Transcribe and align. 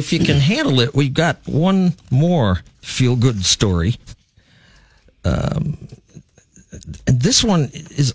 If 0.00 0.12
you 0.12 0.20
can 0.20 0.36
handle 0.36 0.80
it, 0.80 0.94
we've 0.94 1.14
got 1.14 1.38
one 1.46 1.94
more 2.10 2.62
feel 2.80 3.16
good 3.16 3.44
story. 3.44 3.96
Um, 5.24 5.88
and 7.06 7.20
this 7.20 7.44
one 7.44 7.70
is 7.72 8.14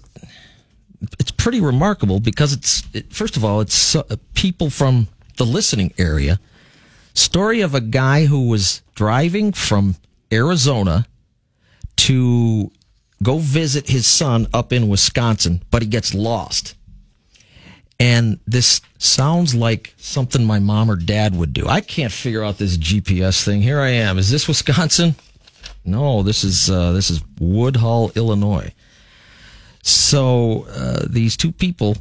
it's 1.20 1.32
pretty 1.32 1.62
remarkable 1.62 2.20
because 2.20 2.54
it's 2.54 2.84
it, 2.94 3.14
first 3.14 3.38
of 3.38 3.46
all 3.46 3.62
it's 3.62 3.96
uh, 3.96 4.04
people 4.34 4.70
from 4.70 5.08
the 5.38 5.46
listening 5.46 5.94
area. 5.98 6.40
Story 7.14 7.62
of 7.62 7.76
a 7.76 7.82
guy 7.82 8.26
who 8.26 8.48
was 8.48 8.82
driving 8.96 9.52
from 9.54 9.96
Arizona 10.32 11.06
to 11.98 12.72
go 13.24 13.38
visit 13.38 13.88
his 13.90 14.06
son 14.06 14.48
up 14.54 14.74
in 14.74 14.90
Wisconsin, 14.90 15.64
but 15.72 15.82
he 15.82 15.88
gets 15.88 16.14
lost. 16.14 16.76
And 18.00 18.40
this 18.46 18.82
sounds 18.98 19.56
like 19.56 19.94
something 19.98 20.44
my 20.44 20.60
mom 20.60 20.92
or 20.92 20.98
dad 20.98 21.36
would 21.36 21.54
do. 21.54 21.68
I 21.68 21.82
can't 21.82 22.12
figure 22.12 22.44
out 22.44 22.58
this 22.58 22.78
GPS 22.78 23.44
thing. 23.44 23.62
Here 23.62 23.80
I 23.80 23.90
am. 23.90 24.18
Is 24.18 24.30
this 24.30 24.48
Wisconsin? 24.48 25.16
No, 25.86 26.24
this 26.24 26.44
is 26.44 26.70
uh, 26.70 26.92
this 26.92 27.10
is 27.10 27.22
Woodhull, 27.40 28.12
Illinois. 28.16 28.74
So 29.84 30.66
uh, 30.70 31.06
these 31.08 31.38
two 31.38 31.52
people, 31.52 31.96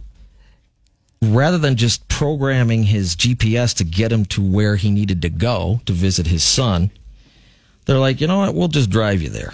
rather 1.21 1.59
than 1.59 1.77
just 1.77 2.09
programming 2.09 2.85
his 2.85 3.15
GPS 3.15 3.77
to 3.77 3.85
get 3.85 4.11
him 4.11 4.25
to 4.27 4.43
where 4.43 4.77
he 4.77 4.91
needed 4.91 5.21
to 5.23 5.29
go 5.29 5.81
to 5.85 5.93
visit 5.93 6.27
his 6.27 6.43
son, 6.43 6.91
they're 7.85 7.99
like, 7.99 8.23
you 8.23 8.27
know 8.27 8.39
what? 8.39 8.55
We'll 8.55 8.69
just 8.69 8.89
drive 8.89 9.21
you 9.21 9.29
there. 9.29 9.53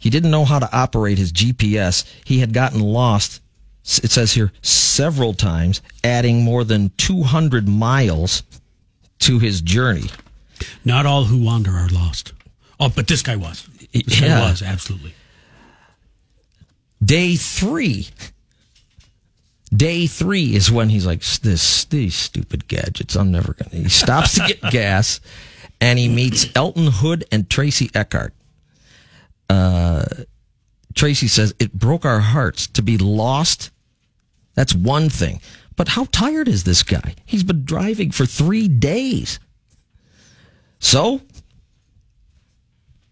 He 0.00 0.10
didn't 0.10 0.32
know 0.32 0.44
how 0.44 0.58
to 0.58 0.76
operate 0.76 1.18
his 1.18 1.32
GPS. 1.32 2.04
He 2.24 2.40
had 2.40 2.52
gotten 2.52 2.80
lost 2.80 3.40
it 3.86 4.10
says 4.10 4.32
here 4.32 4.52
several 4.62 5.32
times, 5.32 5.80
adding 6.02 6.42
more 6.42 6.64
than 6.64 6.90
200 6.96 7.68
miles 7.68 8.42
to 9.20 9.38
his 9.38 9.60
journey. 9.60 10.10
Not 10.84 11.06
all 11.06 11.24
who 11.24 11.42
wander 11.42 11.70
are 11.70 11.88
lost. 11.88 12.32
Oh, 12.80 12.88
but 12.88 13.06
this 13.06 13.22
guy 13.22 13.36
was. 13.36 13.68
This 13.92 14.20
yeah. 14.20 14.40
guy 14.40 14.50
was, 14.50 14.62
absolutely. 14.62 15.14
Day 17.04 17.36
three. 17.36 18.08
Day 19.74 20.06
three 20.06 20.54
is 20.54 20.70
when 20.70 20.88
he's 20.88 21.06
like, 21.06 21.22
this, 21.22 21.84
these 21.84 22.14
stupid 22.14 22.68
gadgets, 22.68 23.14
I'm 23.14 23.30
never 23.30 23.54
going 23.54 23.70
to. 23.70 23.76
He 23.76 23.88
stops 23.88 24.34
to 24.34 24.46
get 24.46 24.60
gas 24.70 25.20
and 25.80 25.98
he 25.98 26.08
meets 26.08 26.46
Elton 26.56 26.88
Hood 26.88 27.24
and 27.30 27.48
Tracy 27.48 27.90
Eckhart. 27.94 28.34
Uh, 29.48 30.04
Tracy 30.94 31.28
says, 31.28 31.54
It 31.58 31.72
broke 31.72 32.04
our 32.04 32.20
hearts 32.20 32.66
to 32.68 32.82
be 32.82 32.98
lost 32.98 33.70
that's 34.56 34.74
one 34.74 35.08
thing. 35.08 35.40
But 35.76 35.88
how 35.88 36.06
tired 36.10 36.48
is 36.48 36.64
this 36.64 36.82
guy? 36.82 37.14
He's 37.24 37.44
been 37.44 37.64
driving 37.64 38.10
for 38.10 38.26
three 38.26 38.66
days. 38.66 39.38
So 40.80 41.20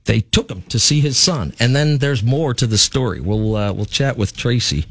they 0.06 0.20
took 0.20 0.50
him 0.50 0.62
to 0.62 0.78
see 0.78 1.00
his 1.00 1.16
son, 1.16 1.54
and 1.60 1.76
then 1.76 1.98
there's 1.98 2.22
more 2.22 2.54
to 2.54 2.66
the 2.66 2.78
story. 2.78 3.20
We'll 3.20 3.56
uh, 3.56 3.72
we'll 3.72 3.84
chat 3.86 4.16
with 4.16 4.36
Tracy 4.36 4.86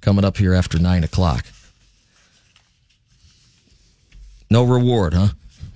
coming 0.00 0.24
up 0.24 0.38
here 0.38 0.54
after 0.54 0.78
nine 0.78 1.04
o'clock. 1.04 1.46
No 4.50 4.64
reward, 4.64 5.14
huh? 5.14 5.28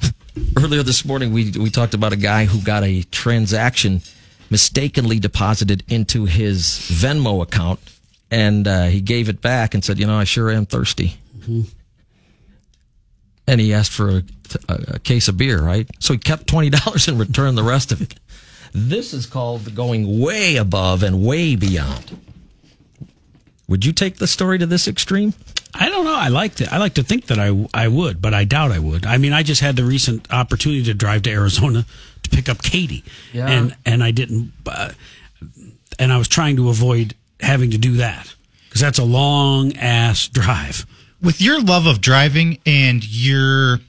Earlier 0.56 0.83
this 0.83 1.05
morning, 1.05 1.33
we 1.33 1.50
we 1.53 1.70
talked 1.70 1.94
about 1.94 2.12
a 2.12 2.17
guy 2.17 2.47
who 2.47 2.61
got 2.61 2.83
a 2.83 3.03
transaction 3.05 4.03
mistakenly 4.50 5.19
deposited 5.19 5.83
into 5.89 6.25
his 6.25 6.64
Venmo 6.91 7.42
account 7.42 7.81
and 8.31 8.67
uh, 8.67 8.85
he 8.85 9.01
gave 9.01 9.29
it 9.29 9.41
back 9.41 9.75
and 9.75 9.85
said, 9.85 9.99
"You 9.99 10.07
know, 10.07 10.19
I 10.19 10.25
sure 10.25 10.51
am 10.51 10.67
thirsty." 10.67 11.17
Mm-hmm. 11.39 11.63
And 13.49 13.61
he 13.61 13.73
asked 13.73 13.93
for 13.93 14.09
a, 14.09 14.23
a, 14.69 14.99
case 14.99 15.29
of 15.29 15.37
beer, 15.37 15.63
right? 15.63 15.89
So 16.01 16.13
he 16.13 16.19
kept 16.19 16.47
twenty 16.47 16.71
dollars 16.79 17.09
and 17.09 17.19
returned 17.19 17.57
the 17.57 17.63
rest 17.63 17.93
of 17.93 18.03
it. 18.03 18.15
This 18.73 19.15
is 19.15 19.27
called 19.27 19.75
going 19.75 20.21
way 20.21 20.57
above 20.57 21.03
and 21.03 21.25
way 21.25 21.57
beyond. 21.57 22.21
Would 23.69 23.84
you 23.84 23.93
take 23.93 24.17
the 24.17 24.27
story 24.27 24.59
to 24.59 24.67
this 24.67 24.87
extreme? 24.87 25.34
I 25.75 25.89
don't 25.89 26.05
know. 26.05 26.15
I 26.15 26.29
like 26.29 26.56
to. 26.56 26.73
I 26.73 26.79
like 26.79 26.95
to 26.95 27.03
think 27.03 27.27
that 27.27 27.39
I 27.39 27.69
I 27.73 27.89
would, 27.89 28.21
but 28.21 28.34
I 28.34 28.45
doubt 28.45 28.73
I 28.73 28.79
would. 28.79 29.06
I 29.06 29.19
mean, 29.19 29.33
I 29.33 29.43
just 29.43 29.61
had 29.61 29.77
the 29.77 29.84
recent 29.84 30.33
opportunity 30.33 30.84
to 30.84 30.95
drive 30.95 31.23
to 31.23 31.31
Arizona 31.31 31.84
to 32.23 32.31
pick 32.31 32.49
up 32.49 32.62
Katie, 32.62 33.05
yeah. 33.33 33.49
and 33.49 33.77
and 33.84 34.03
I 34.03 34.11
didn't. 34.11 34.53
Uh, 34.65 34.93
and 35.99 36.12
I 36.12 36.19
was 36.19 36.29
trying 36.29 36.56
to 36.56 36.69
avoid 36.69 37.15
having 37.41 37.71
to 37.73 37.79
do 37.79 37.97
that 37.97 38.35
because 38.69 38.81
that's 38.81 38.99
a 38.99 39.05
long 39.05 39.77
ass 39.77 40.29
drive. 40.29 40.87
With 41.23 41.41
your 41.41 41.61
love 41.61 41.87
of 41.87 42.01
driving 42.01 42.59
and 42.67 43.03
your 43.05 43.81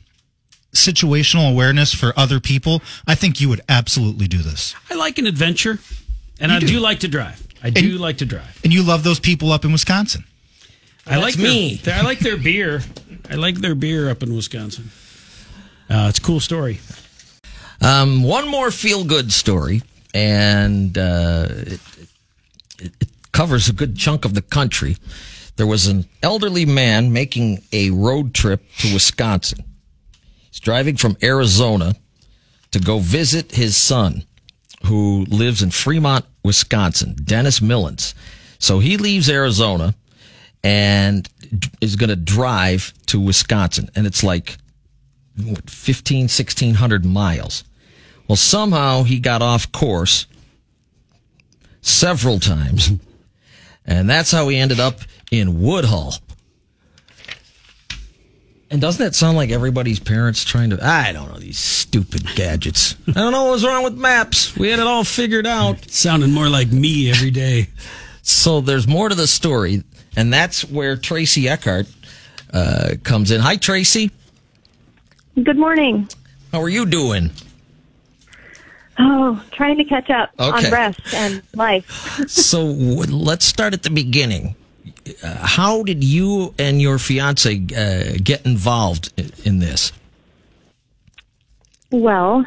situational 0.74 1.52
awareness 1.52 1.94
for 1.94 2.13
other 2.18 2.40
people, 2.40 2.81
I 3.06 3.16
think 3.16 3.41
you 3.41 3.50
would 3.50 3.62
absolutely 3.68 4.28
do 4.28 4.38
this. 4.38 4.75
I 4.90 4.96
like 4.96 5.18
an 5.18 5.28
adventure, 5.28 5.80
and 6.40 6.52
you 6.52 6.58
I 6.58 6.59
do. 6.59 6.68
do. 6.68 6.80
like 6.80 7.00
to 7.02 7.08
drive. 7.08 7.46
I 7.62 7.69
do 7.69 7.97
like 7.97 8.19
to 8.19 8.25
drive. 8.25 8.62
And 8.63 8.74
you 8.74 8.84
love 8.84 9.03
those 9.03 9.19
people 9.19 9.52
up 9.52 9.66
in 9.66 9.72
Wisconsin. 9.72 10.24
I 11.06 11.18
like 11.18 11.38
me. 11.38 11.75
Their, 11.75 11.96
I 11.96 12.02
like 12.02 12.19
their 12.19 12.38
beer. 12.38 12.81
I 13.29 13.35
like 13.35 13.56
their 13.56 13.75
beer 13.75 14.09
up 14.09 14.24
in 14.24 14.35
Wisconsin. 14.35 14.90
Uh, 15.90 16.08
it's 16.09 16.19
a 16.19 16.22
cool 16.22 16.40
story. 16.40 16.79
Um, 17.81 18.24
one 18.24 18.47
more 18.47 18.72
feel 18.72 19.03
good 19.03 19.31
story, 19.31 19.81
and 20.14 20.97
uh, 20.97 21.47
it, 21.50 21.79
it, 22.79 22.91
it 23.00 23.08
covers 23.37 23.69
a 23.69 23.73
good 23.73 23.95
chunk 23.95 24.25
of 24.25 24.33
the 24.33 24.41
country. 24.41 24.97
There 25.57 25.67
was 25.67 25.85
an 25.85 26.05
elderly 26.23 26.65
man 26.65 27.13
making 27.13 27.61
a 27.71 27.91
road 27.91 28.33
trip 28.33 28.63
to 28.79 28.91
Wisconsin. 28.91 29.63
He's 30.49 30.59
driving 30.59 30.97
from 30.97 31.15
Arizona 31.21 31.93
to 32.71 32.79
go 32.79 32.97
visit 32.97 33.51
his 33.51 33.77
son, 33.77 34.23
who 34.85 35.23
lives 35.29 35.61
in 35.61 35.69
Fremont, 35.69 36.25
Wisconsin, 36.43 37.15
Dennis 37.23 37.59
Millens. 37.59 38.15
So 38.57 38.79
he 38.79 38.97
leaves 38.97 39.29
Arizona 39.29 39.93
and 40.63 41.29
is 41.79 41.95
going 41.95 42.09
to 42.09 42.15
drive 42.15 42.91
to 43.05 43.19
Wisconsin. 43.19 43.91
And 43.95 44.07
it's 44.07 44.23
like 44.23 44.57
what, 45.43 45.69
15, 45.69 46.21
1600 46.21 47.05
miles. 47.05 47.65
Well, 48.27 48.35
somehow 48.35 49.03
he 49.03 49.19
got 49.19 49.43
off 49.43 49.71
course 49.71 50.25
several 51.81 52.39
times 52.39 52.89
And 53.87 54.09
that's 54.09 54.31
how 54.31 54.45
we 54.45 54.57
ended 54.57 54.79
up 54.79 54.99
in 55.31 55.61
Woodhull. 55.61 56.13
And 58.69 58.81
doesn't 58.81 59.03
that 59.03 59.15
sound 59.15 59.37
like 59.37 59.49
everybody's 59.49 59.99
parents 59.99 60.43
trying 60.43 60.71
to? 60.71 60.85
I 60.85 61.13
don't 61.13 61.31
know 61.31 61.39
these 61.39 61.57
stupid 61.57 62.27
gadgets. 62.35 62.97
I 63.07 63.13
don't 63.13 63.31
know 63.31 63.45
what's 63.45 63.63
wrong 63.63 63.85
with 63.85 63.97
maps. 63.97 64.57
We 64.57 64.69
had 64.69 64.79
it 64.79 64.87
all 64.87 65.05
figured 65.05 65.47
out. 65.47 65.77
Sounding 65.89 66.33
more 66.33 66.49
like 66.49 66.69
me 66.69 67.09
every 67.09 67.31
day. 67.31 67.69
So 68.23 68.59
there's 68.59 68.85
more 68.85 69.07
to 69.07 69.15
the 69.15 69.25
story, 69.25 69.83
and 70.17 70.33
that's 70.33 70.69
where 70.69 70.97
Tracy 70.97 71.47
Eckhart 71.47 71.87
uh, 72.51 72.95
comes 73.03 73.31
in. 73.31 73.39
Hi, 73.39 73.55
Tracy. 73.55 74.11
Good 75.41 75.57
morning. 75.57 76.09
How 76.51 76.61
are 76.61 76.67
you 76.69 76.85
doing? 76.85 77.31
Oh, 79.00 79.44
trying 79.52 79.78
to 79.78 79.84
catch 79.84 80.09
up 80.09 80.31
okay. 80.40 80.68
on 80.68 80.72
rest 80.72 81.13
and 81.13 81.41
life. 81.53 81.90
so 82.28 82.63
let's 82.63 83.46
start 83.46 83.74
at 83.74 83.84
the 83.84 83.90
beginning. 83.90 84.56
Uh, 85.24 85.35
how 85.35 85.84
did 85.84 86.03
you 86.03 86.53
and 86.58 86.81
your 86.81 86.97
fiance 86.97 87.56
uh, 87.75 88.18
get 88.24 88.46
involved 88.46 89.13
in, 89.16 89.31
in, 89.46 89.59
this? 89.59 89.91
Well, 91.91 92.46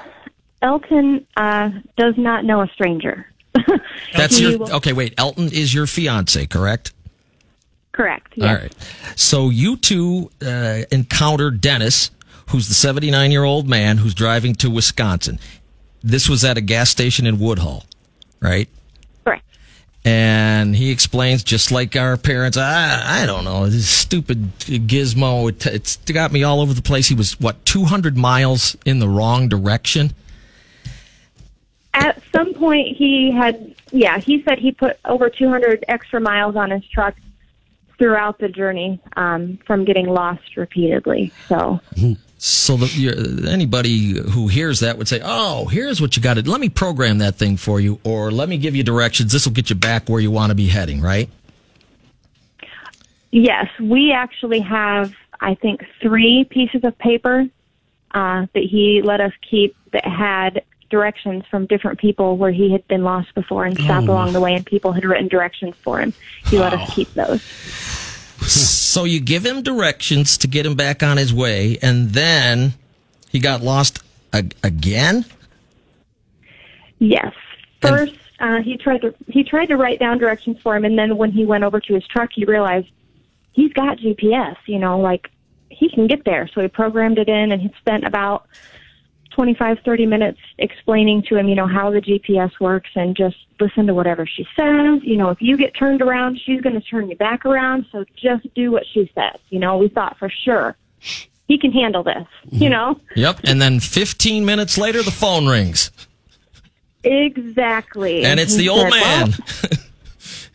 Elton 0.60 1.26
uh, 1.36 1.70
does 1.96 2.14
not 2.18 2.44
know 2.44 2.62
a 2.62 2.68
stranger. 2.68 3.26
That's 4.14 4.38
your 4.40 4.62
okay. 4.74 4.92
Wait, 4.92 5.14
Elton 5.18 5.46
is 5.52 5.72
your 5.72 5.86
fiance, 5.86 6.46
correct? 6.46 6.92
Correct. 7.92 8.32
Yes. 8.36 8.48
All 8.48 8.54
right. 8.62 8.74
So 9.16 9.50
you 9.50 9.76
two 9.76 10.30
uh, 10.44 10.82
encountered 10.90 11.60
Dennis, 11.60 12.10
who's 12.48 12.68
the 12.68 12.74
79 12.74 13.30
year 13.30 13.44
old 13.44 13.68
man 13.68 13.98
who's 13.98 14.14
driving 14.14 14.54
to 14.56 14.70
Wisconsin 14.70 15.38
this 16.02 16.28
was 16.28 16.44
at 16.44 16.56
a 16.56 16.60
gas 16.60 16.90
station 16.90 17.26
in 17.26 17.38
Woodhull, 17.38 17.84
right? 18.40 18.68
Correct. 19.24 19.44
And 20.04 20.74
he 20.74 20.90
explains, 20.90 21.42
just 21.42 21.70
like 21.70 21.96
our 21.96 22.16
parents, 22.16 22.56
I, 22.56 23.22
I 23.22 23.26
don't 23.26 23.44
know, 23.44 23.68
this 23.68 23.88
stupid 23.88 24.58
gizmo, 24.58 25.50
it, 25.50 25.66
it's 25.66 25.96
got 25.96 26.32
me 26.32 26.42
all 26.42 26.60
over 26.60 26.72
the 26.72 26.82
place. 26.82 27.08
He 27.08 27.14
was, 27.14 27.38
what, 27.38 27.64
200 27.66 28.16
miles 28.16 28.76
in 28.86 28.98
the 28.98 29.08
wrong 29.08 29.48
direction? 29.48 30.14
At 31.92 32.22
some 32.32 32.54
point, 32.54 32.96
he 32.96 33.30
had, 33.30 33.74
yeah, 33.90 34.18
he 34.18 34.42
said 34.44 34.58
he 34.58 34.72
put 34.72 34.98
over 35.04 35.28
200 35.28 35.84
extra 35.88 36.20
miles 36.20 36.56
on 36.56 36.70
his 36.70 36.86
truck 36.86 37.14
throughout 37.98 38.38
the 38.38 38.48
journey 38.48 38.98
um, 39.16 39.58
from 39.66 39.84
getting 39.84 40.06
lost 40.06 40.56
repeatedly. 40.56 41.32
So. 41.48 41.80
So 42.42 42.78
the, 42.78 43.48
anybody 43.50 44.14
who 44.18 44.48
hears 44.48 44.80
that 44.80 44.96
would 44.96 45.08
say, 45.08 45.20
"Oh, 45.22 45.66
here's 45.66 46.00
what 46.00 46.16
you 46.16 46.22
got 46.22 46.34
to. 46.34 46.50
Let 46.50 46.58
me 46.58 46.70
program 46.70 47.18
that 47.18 47.34
thing 47.34 47.58
for 47.58 47.80
you, 47.80 48.00
or 48.02 48.30
let 48.30 48.48
me 48.48 48.56
give 48.56 48.74
you 48.74 48.82
directions. 48.82 49.30
This 49.30 49.44
will 49.46 49.52
get 49.52 49.68
you 49.68 49.76
back 49.76 50.08
where 50.08 50.20
you 50.20 50.30
want 50.30 50.48
to 50.50 50.54
be 50.54 50.66
heading." 50.66 51.02
Right? 51.02 51.28
Yes, 53.30 53.68
we 53.78 54.12
actually 54.12 54.60
have, 54.60 55.12
I 55.40 55.54
think, 55.54 55.84
three 56.00 56.44
pieces 56.44 56.82
of 56.82 56.96
paper 56.98 57.46
uh, 58.12 58.46
that 58.54 58.62
he 58.62 59.02
let 59.04 59.20
us 59.20 59.32
keep 59.48 59.76
that 59.92 60.06
had 60.06 60.62
directions 60.88 61.44
from 61.50 61.66
different 61.66 61.98
people 62.00 62.36
where 62.38 62.50
he 62.50 62.72
had 62.72 62.88
been 62.88 63.04
lost 63.04 63.32
before 63.34 63.64
and 63.66 63.78
stopped 63.78 64.08
Oh. 64.08 64.12
along 64.12 64.32
the 64.32 64.40
way 64.40 64.54
and 64.54 64.64
people 64.66 64.92
had 64.92 65.04
written 65.04 65.28
directions 65.28 65.76
for 65.82 66.00
him. 66.00 66.12
He 66.46 66.58
let 66.58 66.72
Wow. 66.72 66.82
us 66.82 66.94
keep 66.94 67.12
those. 67.14 67.42
So 68.46 69.04
you 69.04 69.20
give 69.20 69.44
him 69.44 69.62
directions 69.62 70.38
to 70.38 70.46
get 70.48 70.66
him 70.66 70.74
back 70.74 71.02
on 71.02 71.16
his 71.16 71.32
way, 71.32 71.78
and 71.82 72.10
then 72.10 72.74
he 73.30 73.38
got 73.38 73.62
lost 73.62 74.00
ag- 74.32 74.54
again. 74.62 75.24
Yes. 76.98 77.32
And- 77.82 77.96
First, 77.96 78.14
uh, 78.40 78.60
he 78.62 78.76
tried 78.76 79.02
to 79.02 79.14
he 79.28 79.44
tried 79.44 79.66
to 79.66 79.76
write 79.76 79.98
down 79.98 80.18
directions 80.18 80.58
for 80.62 80.74
him, 80.76 80.84
and 80.84 80.98
then 80.98 81.16
when 81.16 81.30
he 81.30 81.44
went 81.44 81.64
over 81.64 81.80
to 81.80 81.94
his 81.94 82.06
truck, 82.06 82.30
he 82.34 82.44
realized 82.44 82.88
he's 83.52 83.72
got 83.72 83.98
GPS. 83.98 84.56
You 84.66 84.78
know, 84.78 84.98
like 84.98 85.30
he 85.68 85.88
can 85.88 86.06
get 86.06 86.24
there. 86.24 86.48
So 86.54 86.60
he 86.60 86.68
programmed 86.68 87.18
it 87.18 87.28
in, 87.28 87.52
and 87.52 87.60
he 87.60 87.70
spent 87.78 88.04
about 88.04 88.46
25, 89.40 89.78
30 89.86 90.04
minutes 90.04 90.38
explaining 90.58 91.22
to 91.22 91.34
him, 91.34 91.48
you 91.48 91.54
know, 91.54 91.66
how 91.66 91.90
the 91.90 92.02
GPS 92.02 92.50
works, 92.60 92.90
and 92.94 93.16
just 93.16 93.36
listen 93.58 93.86
to 93.86 93.94
whatever 93.94 94.26
she 94.26 94.46
says. 94.54 95.00
You 95.02 95.16
know, 95.16 95.30
if 95.30 95.40
you 95.40 95.56
get 95.56 95.74
turned 95.74 96.02
around, 96.02 96.38
she's 96.44 96.60
going 96.60 96.78
to 96.78 96.86
turn 96.86 97.08
you 97.08 97.16
back 97.16 97.46
around. 97.46 97.86
So 97.90 98.04
just 98.14 98.46
do 98.54 98.70
what 98.70 98.84
she 98.92 99.10
says. 99.14 99.40
You 99.48 99.58
know, 99.58 99.78
we 99.78 99.88
thought 99.88 100.18
for 100.18 100.28
sure 100.28 100.76
he 101.48 101.56
can 101.56 101.72
handle 101.72 102.02
this. 102.02 102.26
You 102.50 102.68
mm-hmm. 102.68 102.70
know. 102.70 103.00
Yep. 103.16 103.40
And 103.44 103.62
then 103.62 103.80
15 103.80 104.44
minutes 104.44 104.76
later, 104.76 105.02
the 105.02 105.10
phone 105.10 105.46
rings, 105.46 105.90
Exactly. 107.02 108.26
and 108.26 108.38
it's 108.38 108.52
he 108.52 108.64
the 108.64 108.68
old 108.68 108.92
said, 108.92 109.00
"Well, 109.00 109.26
man. 109.26 109.34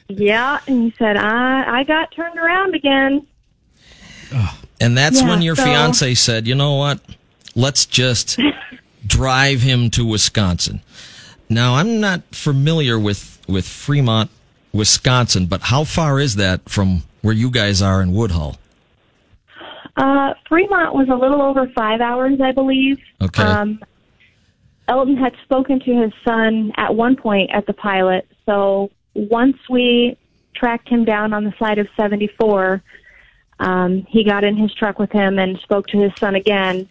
Yeah, 0.07 0.59
and 0.67 0.83
he 0.83 0.93
said, 0.99 1.17
I 1.17 1.79
I 1.79 1.83
got 1.85 2.11
turned 2.11 2.37
around 2.37 2.75
again. 2.75 3.25
And 4.79 4.95
that's 4.95 5.21
Yeah, 5.23 5.29
when 5.29 5.41
your 5.41 5.55
so- 5.55 5.63
fiance 5.63 6.13
said, 6.13 6.45
"You 6.45 6.53
know 6.53 6.75
what? 6.75 6.99
Let's 7.55 7.85
just 7.85 8.39
drive 9.07 9.61
him 9.61 9.89
to 9.91 10.05
Wisconsin." 10.05 10.81
Now, 11.49 11.75
I'm 11.75 11.99
not 11.99 12.23
familiar 12.31 12.99
with 12.99 13.41
with 13.47 13.67
Fremont, 13.67 14.29
Wisconsin, 14.73 15.45
but 15.45 15.61
how 15.61 15.83
far 15.83 16.19
is 16.19 16.35
that 16.35 16.67
from 16.67 17.03
where 17.21 17.33
you 17.33 17.49
guys 17.49 17.81
are 17.81 18.01
in 18.01 18.11
Woodhull? 18.11 18.57
Uh, 19.97 20.33
Fremont 20.49 20.93
was 20.93 21.07
a 21.09 21.15
little 21.15 21.41
over 21.41 21.67
five 21.75 22.01
hours, 22.01 22.41
I 22.41 22.51
believe. 22.51 22.99
Okay. 23.21 23.43
Um, 23.43 23.81
Elton 24.87 25.17
had 25.17 25.33
spoken 25.43 25.79
to 25.79 26.01
his 26.01 26.11
son 26.23 26.71
at 26.77 26.93
one 26.93 27.15
point 27.15 27.49
at 27.51 27.65
the 27.65 27.73
pilot, 27.73 28.27
so 28.45 28.91
once 29.13 29.57
we 29.69 30.17
tracked 30.55 30.87
him 30.87 31.05
down 31.05 31.33
on 31.33 31.43
the 31.43 31.53
side 31.57 31.79
of 31.79 31.87
74, 31.97 32.83
um, 33.59 34.05
he 34.09 34.23
got 34.23 34.43
in 34.43 34.55
his 34.57 34.73
truck 34.73 34.99
with 34.99 35.11
him 35.11 35.39
and 35.39 35.57
spoke 35.59 35.87
to 35.87 35.97
his 35.97 36.11
son 36.19 36.35
again. 36.35 36.89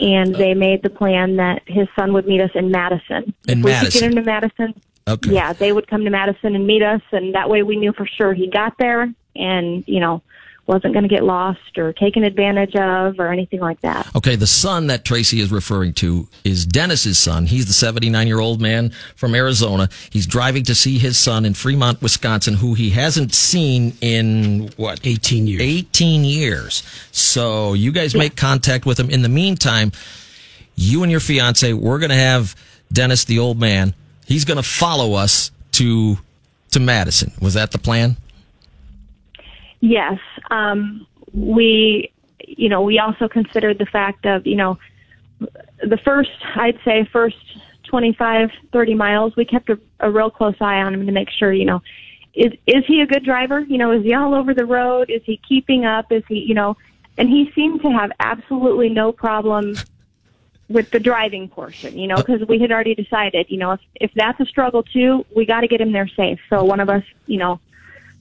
And 0.00 0.34
they 0.34 0.54
made 0.54 0.82
the 0.82 0.90
plan 0.90 1.36
that 1.36 1.62
his 1.66 1.88
son 1.98 2.12
would 2.12 2.26
meet 2.26 2.40
us 2.40 2.50
in 2.54 2.70
Madison. 2.70 3.34
In 3.48 3.60
if 3.60 3.64
we 3.64 3.72
could 3.72 3.92
get 3.92 4.02
him 4.02 4.14
to 4.14 4.22
Madison, 4.22 4.80
Okay. 5.08 5.32
yeah, 5.32 5.52
they 5.52 5.72
would 5.72 5.88
come 5.88 6.04
to 6.04 6.10
Madison 6.10 6.54
and 6.54 6.66
meet 6.66 6.82
us, 6.82 7.00
and 7.12 7.34
that 7.34 7.48
way 7.48 7.62
we 7.62 7.76
knew 7.76 7.92
for 7.92 8.06
sure 8.06 8.34
he 8.34 8.46
got 8.46 8.76
there 8.78 9.12
and, 9.34 9.84
you 9.86 10.00
know, 10.00 10.22
wasn't 10.68 10.92
going 10.92 11.02
to 11.02 11.08
get 11.08 11.24
lost 11.24 11.78
or 11.78 11.94
taken 11.94 12.22
advantage 12.22 12.76
of 12.76 13.18
or 13.18 13.32
anything 13.32 13.58
like 13.58 13.80
that. 13.80 14.06
Okay, 14.14 14.36
the 14.36 14.46
son 14.46 14.88
that 14.88 15.04
Tracy 15.04 15.40
is 15.40 15.50
referring 15.50 15.94
to 15.94 16.28
is 16.44 16.66
Dennis's 16.66 17.18
son. 17.18 17.46
He's 17.46 17.66
the 17.66 17.72
79 17.72 18.26
year 18.26 18.38
old 18.38 18.60
man 18.60 18.90
from 19.16 19.34
Arizona. 19.34 19.88
He's 20.10 20.26
driving 20.26 20.64
to 20.64 20.74
see 20.74 20.98
his 20.98 21.18
son 21.18 21.46
in 21.46 21.54
Fremont, 21.54 22.02
Wisconsin, 22.02 22.54
who 22.54 22.74
he 22.74 22.90
hasn't 22.90 23.34
seen 23.34 23.96
in 24.02 24.70
what? 24.76 25.00
18 25.04 25.46
years. 25.46 25.62
18 25.62 26.24
years. 26.24 26.82
So 27.12 27.72
you 27.72 27.90
guys 27.90 28.14
make 28.14 28.36
contact 28.36 28.84
with 28.84 29.00
him. 29.00 29.08
In 29.08 29.22
the 29.22 29.28
meantime, 29.30 29.92
you 30.76 31.02
and 31.02 31.10
your 31.10 31.20
fiance, 31.20 31.72
we're 31.72 31.98
going 31.98 32.10
to 32.10 32.16
have 32.16 32.54
Dennis, 32.92 33.24
the 33.24 33.38
old 33.38 33.58
man, 33.58 33.94
he's 34.26 34.44
going 34.44 34.58
to 34.58 34.62
follow 34.62 35.14
us 35.14 35.50
to, 35.72 36.18
to 36.72 36.80
Madison. 36.80 37.32
Was 37.40 37.54
that 37.54 37.72
the 37.72 37.78
plan? 37.78 38.16
Yes. 39.80 40.18
Um, 40.50 41.06
we, 41.32 42.12
you 42.46 42.68
know, 42.68 42.82
we 42.82 42.98
also 42.98 43.28
considered 43.28 43.78
the 43.78 43.86
fact 43.86 44.26
of, 44.26 44.46
you 44.46 44.56
know, 44.56 44.78
the 45.40 45.98
first, 46.04 46.30
I'd 46.56 46.78
say, 46.84 47.08
first 47.12 47.36
25, 47.84 48.50
30 48.72 48.94
miles, 48.94 49.36
we 49.36 49.44
kept 49.44 49.70
a, 49.70 49.78
a 50.00 50.10
real 50.10 50.30
close 50.30 50.56
eye 50.60 50.82
on 50.82 50.94
him 50.94 51.06
to 51.06 51.12
make 51.12 51.30
sure, 51.30 51.52
you 51.52 51.64
know, 51.64 51.82
is, 52.34 52.52
is 52.66 52.84
he 52.86 53.00
a 53.00 53.06
good 53.06 53.24
driver? 53.24 53.60
You 53.60 53.78
know, 53.78 53.92
is 53.92 54.04
he 54.04 54.14
all 54.14 54.34
over 54.34 54.54
the 54.54 54.66
road? 54.66 55.10
Is 55.10 55.22
he 55.24 55.40
keeping 55.48 55.84
up? 55.84 56.12
Is 56.12 56.22
he, 56.28 56.40
you 56.40 56.54
know, 56.54 56.76
and 57.16 57.28
he 57.28 57.50
seemed 57.54 57.82
to 57.82 57.90
have 57.90 58.12
absolutely 58.20 58.88
no 58.88 59.12
problem 59.12 59.76
with 60.68 60.90
the 60.90 61.00
driving 61.00 61.48
portion, 61.48 61.98
you 61.98 62.06
know, 62.06 62.16
because 62.16 62.46
we 62.46 62.58
had 62.58 62.70
already 62.70 62.94
decided, 62.94 63.46
you 63.48 63.56
know, 63.56 63.72
if, 63.72 63.80
if 63.96 64.10
that's 64.14 64.38
a 64.40 64.44
struggle 64.44 64.82
too, 64.82 65.24
we 65.34 65.46
got 65.46 65.62
to 65.62 65.68
get 65.68 65.80
him 65.80 65.92
there 65.92 66.08
safe. 66.08 66.38
So 66.50 66.62
one 66.62 66.78
of 66.78 66.90
us, 66.90 67.02
you 67.26 67.38
know, 67.38 67.58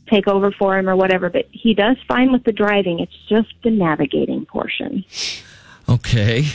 take 0.07 0.27
over 0.27 0.51
for 0.51 0.77
him 0.77 0.89
or 0.89 0.95
whatever. 0.95 1.29
But 1.29 1.47
he 1.51 1.73
does 1.73 1.97
fine 2.07 2.31
with 2.31 2.43
the 2.43 2.51
driving. 2.51 2.99
It's 2.99 3.15
just 3.27 3.53
the 3.63 3.69
navigating 3.71 4.45
portion. 4.45 5.03
Okay. 5.89 6.45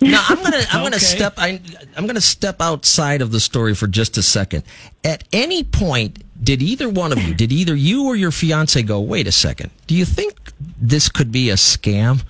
Now 0.00 0.24
I'm 0.28 0.36
gonna 0.40 0.62
I'm 0.70 0.84
gonna 0.84 0.96
Okay. 0.96 1.04
step 1.04 1.34
I, 1.36 1.60
I'm 1.96 2.06
gonna 2.06 2.20
step 2.20 2.60
outside 2.60 3.22
of 3.22 3.32
the 3.32 3.40
story 3.40 3.74
for 3.74 3.88
just 3.88 4.16
a 4.18 4.22
second. 4.22 4.62
At 5.02 5.24
any 5.32 5.64
point, 5.64 6.22
did 6.44 6.62
either 6.62 6.88
one 6.88 7.10
of 7.10 7.20
you, 7.20 7.34
did 7.34 7.50
either 7.50 7.74
you 7.74 8.04
or 8.06 8.14
your 8.14 8.30
fiance 8.30 8.80
go, 8.84 9.00
wait 9.00 9.26
a 9.26 9.32
second, 9.32 9.70
do 9.88 9.96
you 9.96 10.04
think 10.04 10.34
this 10.80 11.08
could 11.08 11.32
be 11.32 11.50
a 11.50 11.54
scam? 11.54 12.22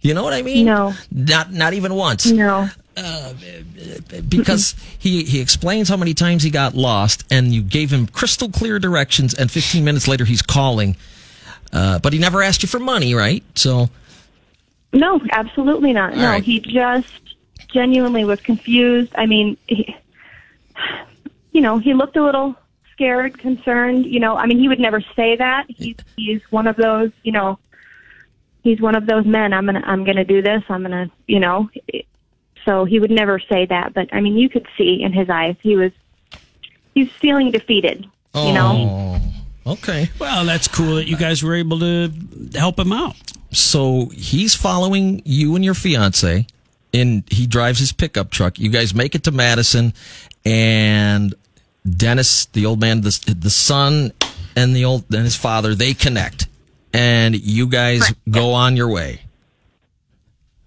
You 0.00 0.14
know 0.14 0.22
what 0.24 0.32
I 0.32 0.40
mean? 0.40 0.64
No. 0.64 0.94
Not 1.10 1.52
not 1.52 1.74
even 1.74 1.92
once. 1.94 2.24
No. 2.24 2.70
Because 4.28 4.74
he, 4.98 5.24
he 5.24 5.40
explains 5.40 5.88
how 5.88 5.96
many 5.96 6.14
times 6.14 6.42
he 6.42 6.50
got 6.50 6.74
lost 6.74 7.24
and 7.30 7.52
you 7.52 7.62
gave 7.62 7.92
him 7.92 8.06
crystal 8.06 8.48
clear 8.48 8.78
directions 8.78 9.34
and 9.34 9.50
15 9.50 9.84
minutes 9.84 10.06
later 10.08 10.24
he's 10.24 10.42
calling. 10.42 10.96
Uh, 11.72 11.98
but 11.98 12.12
he 12.12 12.18
never 12.18 12.42
asked 12.42 12.62
you 12.62 12.68
for 12.68 12.78
money, 12.78 13.14
right? 13.14 13.42
So 13.56 13.88
No, 14.92 15.20
absolutely 15.32 15.92
not. 15.92 16.12
All 16.12 16.18
no, 16.18 16.28
right. 16.30 16.42
he 16.42 16.60
just 16.60 17.08
genuinely 17.68 18.24
was 18.24 18.40
confused. 18.40 19.12
I 19.16 19.26
mean, 19.26 19.56
he, 19.66 19.96
you 21.52 21.60
know, 21.60 21.78
he 21.78 21.94
looked 21.94 22.16
a 22.16 22.22
little 22.24 22.54
scared, 22.92 23.38
concerned. 23.38 24.06
You 24.06 24.20
know, 24.20 24.36
I 24.36 24.46
mean, 24.46 24.58
he 24.60 24.68
would 24.68 24.78
never 24.78 25.00
say 25.16 25.34
that. 25.36 25.66
He's 25.68 25.96
he's 26.16 26.40
one 26.50 26.68
of 26.68 26.76
those. 26.76 27.10
You 27.24 27.32
know, 27.32 27.58
he's 28.62 28.80
one 28.80 28.94
of 28.94 29.06
those 29.06 29.24
men. 29.26 29.52
I'm 29.52 29.66
gonna 29.66 29.82
I'm 29.84 30.04
gonna 30.04 30.24
do 30.24 30.42
this. 30.42 30.62
I'm 30.68 30.82
gonna 30.82 31.10
you 31.26 31.40
know. 31.40 31.68
So 32.64 32.84
he 32.84 32.98
would 32.98 33.10
never 33.10 33.38
say 33.38 33.66
that. 33.66 33.94
But 33.94 34.08
I 34.12 34.20
mean, 34.20 34.36
you 34.36 34.48
could 34.48 34.66
see 34.76 35.02
in 35.02 35.12
his 35.12 35.28
eyes 35.28 35.56
he 35.62 35.76
was 35.76 35.92
he 36.94 37.04
was 37.04 37.12
feeling 37.12 37.50
defeated. 37.50 38.06
You 38.34 38.52
know. 38.52 39.20
Oh, 39.66 39.72
okay. 39.74 40.10
Well, 40.18 40.44
that's 40.44 40.66
cool 40.66 40.96
that 40.96 41.06
you 41.06 41.16
guys 41.16 41.42
were 41.42 41.54
able 41.54 41.78
to 41.78 42.12
help 42.54 42.78
him 42.78 42.92
out. 42.92 43.14
So 43.52 44.06
he's 44.06 44.56
following 44.56 45.22
you 45.24 45.54
and 45.54 45.64
your 45.64 45.74
fiance, 45.74 46.46
and 46.92 47.22
he 47.30 47.46
drives 47.46 47.78
his 47.78 47.92
pickup 47.92 48.30
truck. 48.30 48.58
You 48.58 48.70
guys 48.70 48.92
make 48.92 49.14
it 49.14 49.24
to 49.24 49.30
Madison, 49.30 49.94
and 50.44 51.32
Dennis, 51.88 52.46
the 52.46 52.66
old 52.66 52.80
man, 52.80 53.02
the 53.02 53.36
the 53.38 53.50
son, 53.50 54.12
and 54.56 54.74
the 54.74 54.84
old 54.84 55.04
and 55.14 55.22
his 55.22 55.36
father, 55.36 55.76
they 55.76 55.94
connect, 55.94 56.48
and 56.92 57.36
you 57.36 57.68
guys 57.68 58.12
go 58.28 58.52
on 58.52 58.76
your 58.76 58.88
way. 58.88 59.20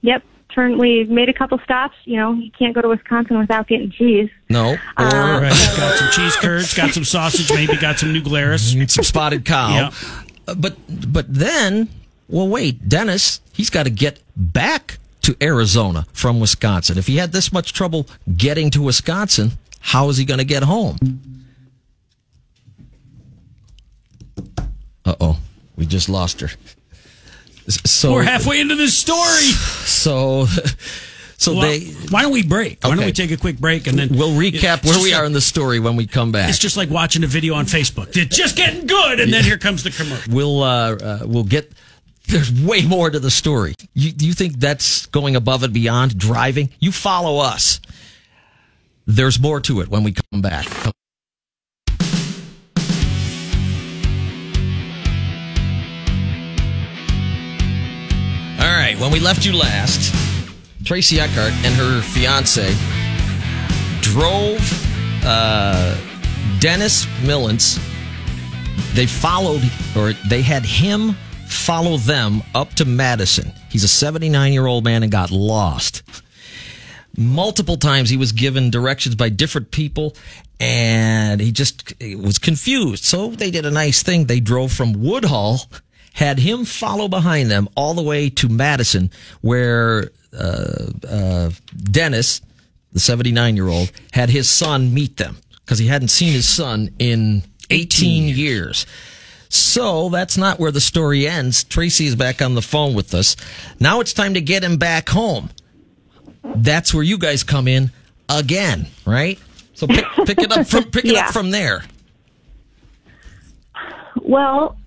Yep. 0.01 0.23
Turn. 0.57 0.79
We 0.79 1.03
made 1.03 1.29
a 1.29 1.33
couple 1.33 1.59
stops. 1.63 1.95
You 2.05 2.15
know, 2.15 2.33
you 2.33 2.49
can't 2.49 2.73
go 2.73 2.81
to 2.81 2.87
Wisconsin 2.87 3.37
without 3.37 3.67
getting 3.67 3.91
cheese. 3.91 4.27
No, 4.49 4.71
or 4.73 4.77
Uh, 4.97 5.41
Right. 5.41 5.73
got 5.77 5.97
some 5.99 6.09
cheese 6.11 6.35
curds, 6.37 6.73
got 6.73 6.95
some 6.95 7.03
sausage, 7.03 7.51
maybe 7.53 7.77
got 7.77 7.99
some 7.99 8.11
New 8.11 8.21
Glarus. 8.23 8.71
some 8.91 9.03
spotted 9.03 9.45
cow. 9.45 9.69
Yep. 9.75 9.93
Uh, 10.47 10.55
But 10.55 10.77
but 11.13 11.31
then, 11.31 11.89
well, 12.27 12.47
wait, 12.47 12.89
Dennis, 12.89 13.39
he's 13.53 13.69
got 13.69 13.83
to 13.83 13.91
get 13.91 14.19
back 14.35 14.97
to 15.21 15.35
Arizona 15.43 16.07
from 16.11 16.39
Wisconsin. 16.39 16.97
If 16.97 17.05
he 17.05 17.17
had 17.17 17.33
this 17.33 17.53
much 17.53 17.71
trouble 17.71 18.07
getting 18.35 18.71
to 18.71 18.81
Wisconsin, 18.81 19.51
how 19.79 20.09
is 20.09 20.17
he 20.17 20.25
going 20.25 20.39
to 20.39 20.43
get 20.55 20.63
home? 20.63 20.97
Uh 25.05 25.13
oh, 25.21 25.37
we 25.75 25.85
just 25.85 26.09
lost 26.09 26.41
her. 26.41 26.49
So 27.67 28.13
We're 28.13 28.23
halfway 28.23 28.59
into 28.61 28.75
this 28.75 28.97
story. 28.97 29.51
So 29.85 30.45
so 31.39 31.53
Well, 31.53 31.61
they. 31.61 31.81
why 32.09 32.21
don't 32.23 32.31
we 32.31 32.43
break? 32.43 32.83
Why 32.83 32.95
don't 32.95 33.05
we 33.05 33.11
take 33.11 33.31
a 33.31 33.37
quick 33.37 33.59
break 33.59 33.87
and 33.87 33.97
then 33.99 34.09
We'll 34.17 34.31
recap 34.31 34.83
where 34.85 34.97
we 35.03 35.11
like- 35.11 35.21
are 35.21 35.25
in 35.25 35.33
the 35.33 35.41
story 35.41 35.79
when 35.79 35.95
we 35.95 36.07
come 36.07 36.31
back. 36.31 36.49
It's 36.49 36.59
just 36.59 36.77
like 36.77 36.89
watching 36.89 37.23
a 37.23 37.27
video 37.27 37.53
on 37.55 37.65
Facebook. 37.65 38.15
It's 38.17 38.35
just 38.35 38.55
getting 38.55 38.87
good, 38.87 39.19
and 39.19 39.31
then 39.31 39.43
here 39.43 39.57
comes 39.57 39.83
the 39.83 39.91
commercial. 39.91 40.33
we'll 40.33 40.63
uh, 40.63 40.95
uh 40.95 41.19
we'll 41.25 41.43
get 41.43 41.71
there's 42.27 42.51
way 42.61 42.81
more 42.81 43.09
to 43.09 43.19
the 43.19 43.31
story 43.31 43.73
you 43.93 44.11
do 44.11 44.25
you 44.27 44.33
think 44.33 44.59
that's 44.59 45.05
going 45.07 45.37
above 45.37 45.63
and 45.63 45.73
beyond 45.73 46.17
driving 46.17 46.69
you 46.79 46.91
follow 46.91 47.37
us 47.39 47.79
there's 49.05 49.39
more 49.39 49.61
to 49.61 49.79
it 49.79 49.87
when 49.87 50.03
we 50.03 50.13
come 50.13 50.41
back 50.41 50.65
right 58.97 59.01
when 59.01 59.11
we 59.11 59.19
left 59.19 59.45
you 59.45 59.53
last, 59.53 60.13
Tracy 60.83 61.19
Eckhart 61.19 61.51
and 61.63 61.73
her 61.75 62.01
fiance 62.01 62.73
drove 64.01 64.59
uh, 65.25 65.95
Dennis 66.59 67.05
Millens. 67.21 67.79
They 68.93 69.05
followed, 69.05 69.61
or 69.95 70.13
they 70.29 70.41
had 70.41 70.65
him 70.65 71.15
follow 71.47 71.97
them 71.97 72.41
up 72.55 72.73
to 72.75 72.85
Madison. 72.85 73.51
He's 73.69 73.83
a 73.83 73.87
79 73.87 74.53
year 74.53 74.65
old 74.65 74.83
man 74.83 75.03
and 75.03 75.11
got 75.11 75.31
lost. 75.31 76.03
Multiple 77.17 77.77
times 77.77 78.09
he 78.09 78.17
was 78.17 78.31
given 78.31 78.69
directions 78.69 79.15
by 79.15 79.29
different 79.29 79.71
people 79.71 80.15
and 80.59 81.41
he 81.41 81.51
just 81.51 81.93
was 82.17 82.37
confused. 82.37 83.03
So 83.03 83.29
they 83.29 83.51
did 83.51 83.65
a 83.65 83.71
nice 83.71 84.03
thing. 84.03 84.25
They 84.25 84.39
drove 84.39 84.71
from 84.71 84.93
Woodhull, 84.93 85.61
had 86.17 86.39
him 86.39 86.65
follow 86.65 87.07
behind 87.07 87.51
them 87.51 87.69
all 87.75 87.93
the 87.93 88.01
way 88.01 88.27
to 88.27 88.49
Madison, 88.49 89.11
where 89.41 90.09
uh, 90.33 90.87
uh, 91.07 91.51
Dennis, 91.91 92.41
the 92.91 92.99
79 92.99 93.55
year 93.55 93.67
old, 93.67 93.91
had 94.13 94.29
his 94.31 94.49
son 94.49 94.93
meet 94.95 95.17
them 95.17 95.37
because 95.63 95.77
he 95.77 95.85
hadn't 95.85 96.07
seen 96.07 96.33
his 96.33 96.47
son 96.49 96.89
in 96.97 97.43
18 97.69 98.35
years. 98.35 98.87
So 99.49 100.09
that's 100.09 100.37
not 100.37 100.59
where 100.59 100.71
the 100.71 100.81
story 100.81 101.27
ends. 101.27 101.63
Tracy 101.63 102.07
is 102.07 102.15
back 102.15 102.41
on 102.41 102.55
the 102.55 102.63
phone 102.63 102.95
with 102.95 103.13
us. 103.13 103.35
Now 103.79 103.99
it's 103.99 104.11
time 104.11 104.33
to 104.33 104.41
get 104.41 104.63
him 104.63 104.77
back 104.77 105.09
home. 105.09 105.51
That's 106.43 106.93
where 106.95 107.03
you 107.03 107.19
guys 107.19 107.43
come 107.43 107.67
in 107.67 107.91
again, 108.27 108.87
right? 109.05 109.37
So 109.75 109.85
pick, 109.85 110.05
pick 110.25 110.39
it 110.39 110.51
up 110.51 110.65
from 110.65 110.85
pick 110.85 111.05
it 111.05 111.11
Yeah. 111.13 111.27
up 111.27 111.33
from 111.33 111.51
there. 111.51 111.83
Well, 114.21 114.77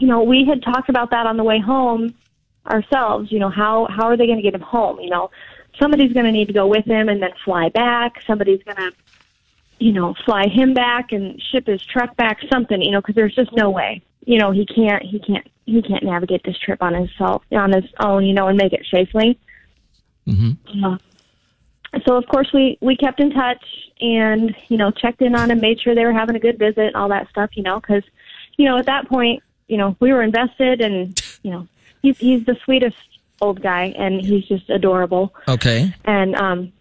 you 0.00 0.06
know, 0.06 0.22
we 0.22 0.44
had 0.44 0.62
talked 0.62 0.88
about 0.88 1.10
that 1.10 1.26
on 1.26 1.36
the 1.36 1.44
way 1.44 1.60
home 1.60 2.14
ourselves. 2.66 3.30
You 3.30 3.38
know, 3.38 3.50
how 3.50 3.86
how 3.90 4.06
are 4.06 4.16
they 4.16 4.26
going 4.26 4.38
to 4.38 4.42
get 4.42 4.54
him 4.54 4.62
home? 4.62 4.98
You 4.98 5.10
know, 5.10 5.30
somebody's 5.78 6.12
going 6.12 6.26
to 6.26 6.32
need 6.32 6.48
to 6.48 6.54
go 6.54 6.66
with 6.66 6.86
him 6.86 7.08
and 7.08 7.22
then 7.22 7.30
fly 7.44 7.68
back. 7.68 8.22
Somebody's 8.26 8.62
going 8.64 8.78
to, 8.78 8.92
you 9.78 9.92
know, 9.92 10.14
fly 10.24 10.48
him 10.48 10.74
back 10.74 11.12
and 11.12 11.40
ship 11.52 11.66
his 11.66 11.84
truck 11.84 12.16
back. 12.16 12.40
Something, 12.50 12.80
you 12.82 12.90
know, 12.90 13.00
because 13.00 13.14
there's 13.14 13.34
just 13.34 13.52
no 13.52 13.70
way. 13.70 14.02
You 14.24 14.38
know, 14.38 14.50
he 14.50 14.64
can't 14.66 15.02
he 15.02 15.20
can't 15.20 15.46
he 15.66 15.82
can't 15.82 16.02
navigate 16.02 16.42
this 16.44 16.58
trip 16.58 16.82
on 16.82 16.94
himself 16.94 17.42
on 17.52 17.72
his 17.72 17.84
own. 18.00 18.24
You 18.24 18.32
know, 18.32 18.48
and 18.48 18.56
make 18.56 18.72
it 18.72 18.86
safely. 18.90 19.38
Mm-hmm. 20.26 20.84
Uh, 20.84 20.98
so 22.06 22.16
of 22.16 22.26
course 22.26 22.50
we 22.54 22.78
we 22.80 22.96
kept 22.96 23.20
in 23.20 23.30
touch 23.32 23.64
and 24.00 24.54
you 24.68 24.78
know 24.78 24.90
checked 24.90 25.20
in 25.20 25.34
on 25.34 25.50
him, 25.50 25.60
made 25.60 25.80
sure 25.80 25.94
they 25.94 26.04
were 26.04 26.12
having 26.12 26.36
a 26.36 26.40
good 26.40 26.58
visit 26.58 26.86
and 26.86 26.96
all 26.96 27.08
that 27.08 27.28
stuff. 27.28 27.50
You 27.54 27.64
know, 27.64 27.80
because 27.80 28.04
you 28.56 28.64
know 28.64 28.78
at 28.78 28.86
that 28.86 29.08
point 29.08 29.42
you 29.70 29.76
know 29.76 29.96
we 30.00 30.12
were 30.12 30.22
invested 30.22 30.80
and 30.80 31.22
you 31.42 31.50
know 31.50 31.66
he's 32.02 32.18
he's 32.18 32.44
the 32.44 32.56
sweetest 32.64 32.96
old 33.40 33.62
guy 33.62 33.94
and 33.96 34.20
he's 34.20 34.46
just 34.46 34.68
adorable. 34.68 35.34
Okay. 35.48 35.94
And 36.04 36.34
um, 36.36 36.72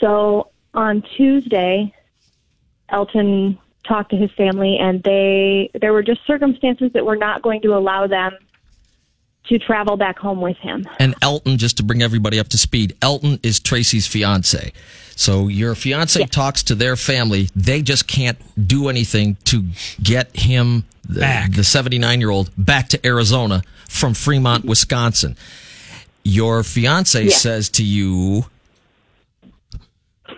so 0.00 0.50
on 0.74 1.02
Tuesday, 1.16 1.92
Elton 2.88 3.58
talked 3.86 4.10
to 4.10 4.16
his 4.16 4.30
family, 4.32 4.78
and 4.78 5.02
they 5.02 5.70
there 5.80 5.92
were 5.92 6.02
just 6.02 6.26
circumstances 6.26 6.92
that 6.92 7.04
were 7.04 7.16
not 7.16 7.42
going 7.42 7.60
to 7.62 7.74
allow 7.74 8.06
them 8.06 8.32
to 9.48 9.58
travel 9.58 9.96
back 9.96 10.18
home 10.18 10.40
with 10.40 10.56
him. 10.58 10.86
And 10.98 11.14
Elton, 11.22 11.58
just 11.58 11.76
to 11.78 11.82
bring 11.82 12.02
everybody 12.02 12.38
up 12.38 12.48
to 12.48 12.58
speed, 12.58 12.96
Elton 13.02 13.38
is 13.42 13.60
Tracy's 13.60 14.06
fiance. 14.06 14.72
So 15.14 15.48
your 15.48 15.74
fiance 15.74 16.22
talks 16.26 16.62
to 16.64 16.74
their 16.74 16.96
family. 16.96 17.48
They 17.56 17.80
just 17.82 18.06
can't 18.06 18.38
do 18.68 18.88
anything 18.88 19.36
to 19.44 19.64
get 20.02 20.36
him, 20.36 20.84
Back. 21.08 21.52
the 21.52 21.64
79 21.64 22.20
year 22.20 22.30
old, 22.30 22.50
back 22.58 22.88
to 22.88 23.06
Arizona 23.06 23.62
from 23.88 24.12
Fremont, 24.14 24.64
Wisconsin. 24.64 25.36
Your 26.24 26.62
fiance 26.64 27.22
Yeah. 27.24 27.30
says 27.30 27.68
to 27.70 27.84
you, 27.84 28.46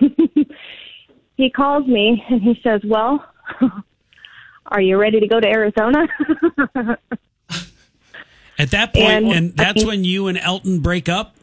He 1.36 1.50
calls 1.50 1.86
me 1.86 2.22
and 2.28 2.42
he 2.42 2.58
says, 2.62 2.80
"Well, 2.84 3.24
are 4.66 4.80
you 4.80 4.98
ready 4.98 5.20
to 5.20 5.26
go 5.28 5.38
to 5.40 5.46
Arizona?" 5.48 6.06
At 8.58 8.70
that 8.72 8.92
point, 8.92 9.06
And- 9.06 9.32
and, 9.32 9.56
that's 9.56 9.84
when 9.84 10.02
you 10.04 10.26
and 10.26 10.36
Elton 10.38 10.80
break 10.80 11.08
up, 11.08 11.34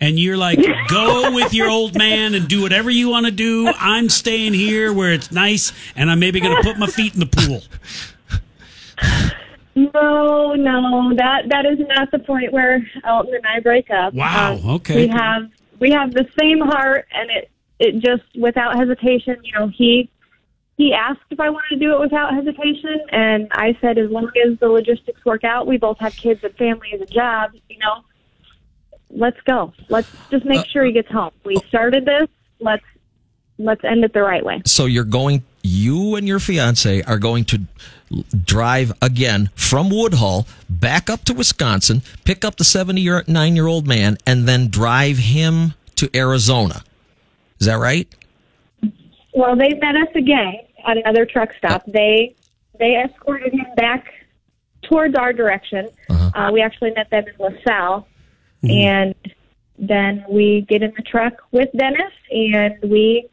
and 0.00 0.18
you're 0.18 0.36
like, 0.38 0.58
"Go 0.88 1.30
with 1.32 1.52
your 1.52 1.68
old 1.68 1.96
man 1.96 2.34
and 2.34 2.48
do 2.48 2.62
whatever 2.62 2.90
you 2.90 3.08
want 3.10 3.26
to 3.26 3.32
do. 3.32 3.70
I'm 3.78 4.08
staying 4.08 4.54
here 4.54 4.92
where 4.92 5.12
it's 5.12 5.30
nice, 5.30 5.72
and 5.94 6.10
I'm 6.10 6.18
maybe 6.18 6.40
going 6.40 6.56
to 6.56 6.62
put 6.62 6.78
my 6.78 6.86
feet 6.86 7.14
in 7.14 7.20
the 7.20 7.26
pool." 7.26 7.62
No, 9.74 10.54
no, 10.54 11.14
that 11.16 11.50
that 11.50 11.66
is 11.66 11.78
not 11.86 12.10
the 12.10 12.18
point 12.18 12.50
where 12.52 12.82
Elton 13.04 13.34
and 13.34 13.46
I 13.46 13.60
break 13.60 13.90
up. 13.90 14.14
Wow, 14.14 14.54
Um, 14.54 14.70
okay. 14.76 15.02
We 15.02 15.08
have 15.08 15.50
we 15.78 15.90
have 15.90 16.12
the 16.14 16.26
same 16.40 16.60
heart, 16.60 17.06
and 17.12 17.30
it 17.30 17.50
it 17.78 17.98
just 17.98 18.22
without 18.34 18.76
hesitation. 18.78 19.36
You 19.44 19.52
know, 19.52 19.68
he 19.68 20.08
he 20.76 20.92
asked 20.92 21.20
if 21.30 21.40
I 21.40 21.48
wanted 21.48 21.68
to 21.70 21.76
do 21.76 21.94
it 21.94 22.00
without 22.00 22.34
hesitation, 22.34 23.00
and 23.10 23.48
I 23.52 23.76
said 23.80 23.98
as 23.98 24.10
long 24.10 24.30
as 24.46 24.58
the 24.58 24.68
logistics 24.68 25.24
work 25.24 25.42
out, 25.42 25.66
we 25.66 25.78
both 25.78 25.98
have 25.98 26.14
kids 26.14 26.44
and 26.44 26.54
families 26.56 27.00
and 27.00 27.10
jobs. 27.10 27.56
You 27.68 27.78
know, 27.78 28.04
let's 29.10 29.40
go. 29.46 29.72
Let's 29.88 30.10
just 30.30 30.44
make 30.44 30.60
uh, 30.60 30.64
sure 30.64 30.84
he 30.84 30.92
gets 30.92 31.10
home. 31.10 31.32
We 31.44 31.56
started 31.68 32.04
this. 32.04 32.28
Let's 32.60 32.84
let's 33.58 33.84
end 33.84 34.04
it 34.04 34.12
the 34.12 34.22
right 34.22 34.44
way. 34.44 34.60
so 34.66 34.84
you're 34.84 35.04
going, 35.04 35.42
you 35.62 36.14
and 36.16 36.28
your 36.28 36.38
fiance 36.38 37.00
are 37.02 37.18
going 37.18 37.44
to 37.46 37.62
drive 38.44 38.92
again 39.00 39.48
from 39.54 39.88
Woodhull 39.88 40.46
back 40.68 41.08
up 41.08 41.24
to 41.24 41.32
Wisconsin, 41.32 42.02
pick 42.24 42.44
up 42.44 42.56
the 42.56 42.64
79 42.64 43.56
year 43.56 43.66
old 43.66 43.86
man, 43.86 44.18
and 44.26 44.46
then 44.46 44.68
drive 44.68 45.16
him 45.16 45.72
to 45.96 46.10
Arizona. 46.14 46.82
Is 47.58 47.66
that 47.66 47.78
right? 47.78 48.06
Well, 49.36 49.54
they 49.54 49.74
met 49.74 49.96
us 49.96 50.08
again 50.14 50.54
at 50.86 50.96
another 50.96 51.26
truck 51.26 51.50
stop. 51.58 51.84
They 51.86 52.34
they 52.78 52.96
escorted 52.96 53.52
him 53.52 53.66
back 53.76 54.06
towards 54.88 55.14
our 55.14 55.34
direction. 55.34 55.90
Uh-huh. 56.08 56.30
Uh, 56.34 56.52
we 56.52 56.62
actually 56.62 56.92
met 56.92 57.10
them 57.10 57.24
in 57.26 57.34
LaSalle, 57.38 58.08
and 58.62 59.14
then 59.78 60.24
we 60.30 60.62
get 60.62 60.82
in 60.82 60.90
the 60.96 61.02
truck 61.02 61.34
with 61.52 61.68
Dennis, 61.76 62.12
and 62.30 62.78
we 62.82 63.28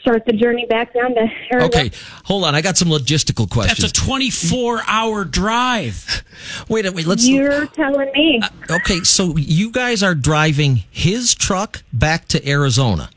start 0.00 0.24
the 0.26 0.32
journey 0.32 0.66
back 0.66 0.92
down 0.92 1.14
to 1.14 1.28
Arizona. 1.52 1.66
Okay, 1.66 1.90
hold 2.24 2.42
on. 2.42 2.56
I 2.56 2.60
got 2.60 2.76
some 2.76 2.88
logistical 2.88 3.48
questions. 3.48 3.78
That's 3.78 3.96
a 3.96 4.04
24 4.04 4.80
hour 4.88 5.24
drive. 5.24 6.24
wait, 6.68 6.92
wait. 6.92 7.06
Let's. 7.06 7.28
You're 7.28 7.66
telling 7.66 8.10
me. 8.10 8.40
Okay, 8.68 9.04
so 9.04 9.36
you 9.36 9.70
guys 9.70 10.02
are 10.02 10.16
driving 10.16 10.82
his 10.90 11.32
truck 11.32 11.84
back 11.92 12.26
to 12.26 12.48
Arizona. 12.48 13.08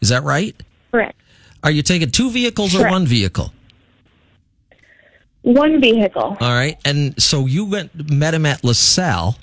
Is 0.00 0.10
that 0.10 0.22
right? 0.22 0.54
Correct. 0.90 1.18
Are 1.62 1.70
you 1.70 1.82
taking 1.82 2.10
two 2.10 2.30
vehicles 2.30 2.74
or 2.74 2.88
one 2.88 3.06
vehicle? 3.06 3.52
One 5.42 5.80
vehicle. 5.80 6.36
All 6.40 6.52
right, 6.52 6.76
and 6.84 7.20
so 7.22 7.46
you 7.46 7.64
went 7.66 8.10
met 8.10 8.34
him 8.34 8.46
at 8.46 8.64
LaSalle. 8.64 9.36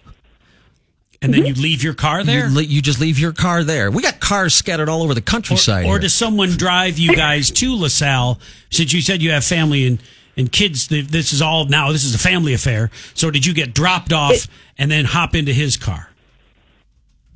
And 1.22 1.34
then 1.34 1.44
mm-hmm. 1.44 1.56
you 1.56 1.62
leave 1.62 1.82
your 1.82 1.94
car 1.94 2.22
there? 2.26 2.50
You, 2.50 2.60
you 2.60 2.82
just 2.82 3.00
leave 3.00 3.18
your 3.18 3.32
car 3.32 3.64
there. 3.64 3.90
We 3.90 4.02
got 4.02 4.20
cars 4.20 4.54
scattered 4.54 4.90
all 4.90 5.04
over 5.04 5.14
the 5.14 5.22
countryside. 5.22 5.86
or 5.86 5.92
here. 5.92 6.00
does 6.00 6.14
someone 6.14 6.50
drive 6.50 6.98
you 6.98 7.16
guys 7.16 7.50
to 7.52 7.74
LaSalle 7.78 8.42
since 8.70 8.92
you 8.92 9.02
said 9.02 9.22
you 9.22 9.32
have 9.32 9.46
family 9.46 9.88
and, 9.88 10.04
and 10.36 10.52
kids? 10.52 10.90
This 10.90 11.32
is 11.32 11.42
all 11.42 11.64
now, 11.68 11.94
this 11.94 12.04
is 12.04 12.14
a 12.14 12.20
family 12.20 12.54
affair. 12.54 12.92
So 13.14 13.32
did 13.32 13.46
you 13.46 13.54
get 13.54 13.74
dropped 13.74 14.12
off 14.12 14.50
and 14.78 14.92
then 14.92 15.06
hop 15.06 15.34
into 15.34 15.54
his 15.54 15.78
car? 15.78 16.10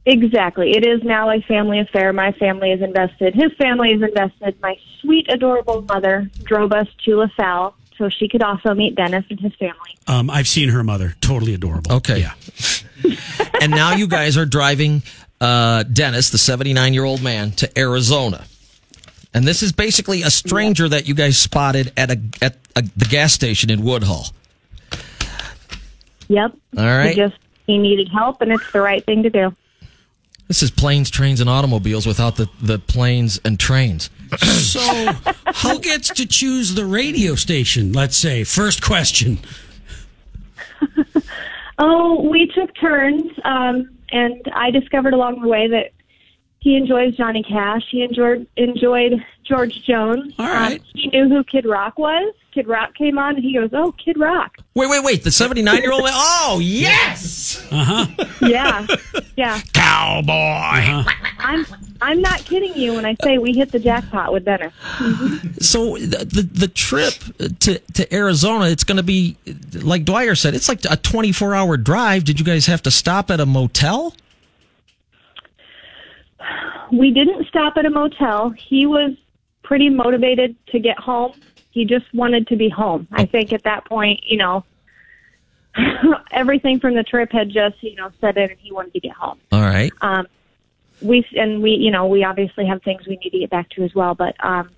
Exactly. 0.08 0.72
It 0.72 0.86
is 0.86 1.04
now 1.04 1.30
a 1.30 1.42
family 1.42 1.82
affair. 1.82 2.14
My 2.14 2.32
family 2.32 2.72
is 2.72 2.82
invested. 2.82 3.36
His 3.36 3.52
family 3.58 3.90
is 3.90 4.02
invested. 4.02 4.56
My 4.62 4.78
sweet, 5.02 5.28
adorable 5.30 5.82
mother 5.82 6.32
drove 6.44 6.72
us 6.72 6.88
to 7.04 7.18
LaSalle 7.18 7.76
so 7.98 8.08
she 8.08 8.30
could 8.30 8.42
also 8.42 8.74
meet 8.74 8.96
Dennis 8.96 9.26
and 9.30 9.38
his 9.38 9.54
family. 9.56 9.98
Um, 10.08 10.30
I've 10.30 10.48
seen 10.48 10.70
her 10.70 10.82
mother. 10.82 11.16
Totally 11.20 11.54
adorable. 11.54 11.92
Okay. 11.92 12.22
Yeah. 12.22 12.34
and 13.62 13.70
now 13.70 13.96
you 13.96 14.08
guys 14.08 14.38
are 14.38 14.46
driving 14.46 15.04
uh, 15.42 15.84
Dennis, 15.84 16.30
the 16.30 16.38
79 16.38 16.94
year 16.94 17.04
old 17.04 17.22
man, 17.22 17.52
to 17.52 17.78
Arizona. 17.78 18.46
And 19.34 19.46
this 19.46 19.62
is 19.62 19.74
basically 19.74 20.22
a 20.22 20.32
stranger 20.32 20.88
that 20.88 21.10
you 21.10 21.16
guys 21.16 21.38
spotted 21.38 21.92
at 21.98 22.12
a 22.12 22.22
at 22.42 22.58
a, 22.78 22.82
the 22.96 23.06
gas 23.10 23.34
station 23.34 23.70
in 23.70 23.84
Woodhull. 23.84 24.28
Yep. 26.30 26.54
All 26.78 26.86
right. 26.86 27.10
He 27.10 27.16
just 27.16 27.36
he 27.66 27.78
needed 27.78 28.08
help, 28.08 28.42
and 28.42 28.54
it's 28.54 28.72
the 28.72 28.80
right 28.80 29.06
thing 29.06 29.24
to 29.24 29.30
do. 29.30 29.54
This 30.48 30.64
is 30.64 30.72
planes, 30.72 31.10
trains, 31.10 31.42
and 31.42 31.50
automobiles 31.50 32.08
without 32.08 32.38
the, 32.38 32.50
the 32.62 32.80
planes 32.80 33.40
and 33.44 33.60
trains. 33.60 34.10
So 34.38 34.82
who 35.64 35.80
gets 35.80 36.10
to 36.10 36.26
choose 36.26 36.76
the 36.76 36.86
radio 36.86 37.36
station? 37.36 37.94
Let's 37.94 38.18
say. 38.18 38.44
First 38.44 38.82
question. 38.84 39.40
Oh, 41.80 42.28
we 42.28 42.48
took 42.48 42.76
turns, 42.76 43.32
um, 43.46 43.90
and 44.12 44.42
I 44.54 44.72
discovered 44.72 45.14
along 45.14 45.42
the 45.42 45.48
way 45.48 45.68
that 45.68 45.92
he 46.60 46.76
enjoys 46.76 47.16
Johnny 47.16 47.44
Cash. 47.44 47.84
He 47.92 48.02
enjoyed 48.02 48.48
enjoyed 48.58 49.24
George 49.48 49.82
Jones. 49.84 50.34
All 50.38 50.46
right. 50.48 50.80
Um, 50.80 50.86
he 50.94 51.08
knew 51.08 51.30
who 51.30 51.44
Kid 51.44 51.66
Rock 51.66 51.98
was. 51.98 52.34
Kid 52.54 52.68
Rock 52.68 52.96
came 52.96 53.18
on, 53.18 53.36
and 53.36 53.44
he 53.44 53.54
goes, 53.54 53.70
"Oh, 53.72 53.92
Kid 54.04 54.20
Rock." 54.20 54.58
Wait, 54.74 54.90
wait, 54.90 55.04
wait. 55.04 55.24
The 55.24 55.32
79 55.32 55.82
year 55.82 55.92
old. 55.92 56.04
Oh, 56.06 56.60
yes. 56.62 57.66
Uh 57.72 57.84
huh. 58.08 58.26
Yeah, 58.42 58.88
yeah. 59.36 59.62
Cowboy. 59.74 60.34
I'm 61.40 61.66
I'm 62.02 62.22
not 62.22 62.40
kidding 62.46 62.76
you 62.76 62.94
when 62.94 63.06
I 63.06 63.16
say 63.24 63.38
we 63.38 63.54
hit 63.54 63.72
the 63.72 63.80
jackpot 63.80 64.34
with 64.34 64.46
Dennis. 64.46 64.74
So 65.60 65.98
the, 65.98 66.26
the 66.26 66.50
the 66.52 66.68
trip 66.68 67.14
to 67.60 67.80
to 67.80 68.14
Arizona, 68.14 68.66
it's 68.66 68.84
going 68.84 68.98
to 68.98 69.04
be 69.04 69.38
like 69.74 70.04
Dwyer 70.06 70.36
said. 70.36 70.56
It's 70.56 70.68
like 70.70 70.82
a 70.90 70.98
24 70.98 71.54
hour 71.56 71.78
drive. 71.78 72.24
Did 72.24 72.40
you 72.40 72.46
guys 72.46 72.66
have 72.66 72.82
to 72.84 72.92
stop 72.92 73.30
at 73.30 73.40
a 73.40 73.46
motel? 73.46 74.16
We 76.92 77.12
didn't 77.12 77.48
stop 77.48 77.74
at 77.78 77.86
a 77.86 77.90
motel. 77.90 78.52
He 78.52 78.86
was 78.86 79.12
pretty 79.68 79.90
motivated 79.90 80.56
to 80.68 80.80
get 80.80 80.98
home. 80.98 81.34
He 81.72 81.84
just 81.84 82.06
wanted 82.14 82.48
to 82.48 82.56
be 82.56 82.70
home. 82.70 83.06
I 83.12 83.26
think 83.26 83.52
at 83.52 83.64
that 83.64 83.84
point, 83.86 84.22
you 84.24 84.38
know, 84.38 84.64
everything 86.32 86.80
from 86.80 86.96
the 86.96 87.04
trip 87.04 87.34
had 87.34 87.50
just, 87.50 87.84
you 87.84 87.96
know, 87.96 88.10
set 88.22 88.38
in 88.38 88.50
and 88.50 88.60
he 88.60 88.72
wanted 88.72 88.94
to 88.94 89.02
get 89.02 89.12
home. 89.12 89.38
All 89.52 89.62
right. 89.62 89.92
Um, 90.02 90.26
we 91.02 91.28
and 91.36 91.62
we, 91.62 91.72
you 91.72 91.92
know, 91.92 92.08
we 92.08 92.24
obviously 92.24 92.66
have 92.66 92.82
things 92.82 93.06
we 93.06 93.18
need 93.18 93.30
to 93.30 93.40
get 93.40 93.50
back 93.50 93.70
to 93.72 93.84
as 93.84 93.94
well. 93.94 94.16
But 94.16 94.36
um, 94.44 94.70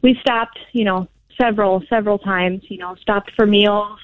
we 0.00 0.18
stopped, 0.20 0.58
you 0.72 0.84
know, 0.84 1.08
several 1.40 1.82
several 1.88 2.18
times. 2.18 2.62
You 2.68 2.78
know, 2.78 2.96
stopped 2.96 3.30
for 3.36 3.46
meals, 3.46 4.00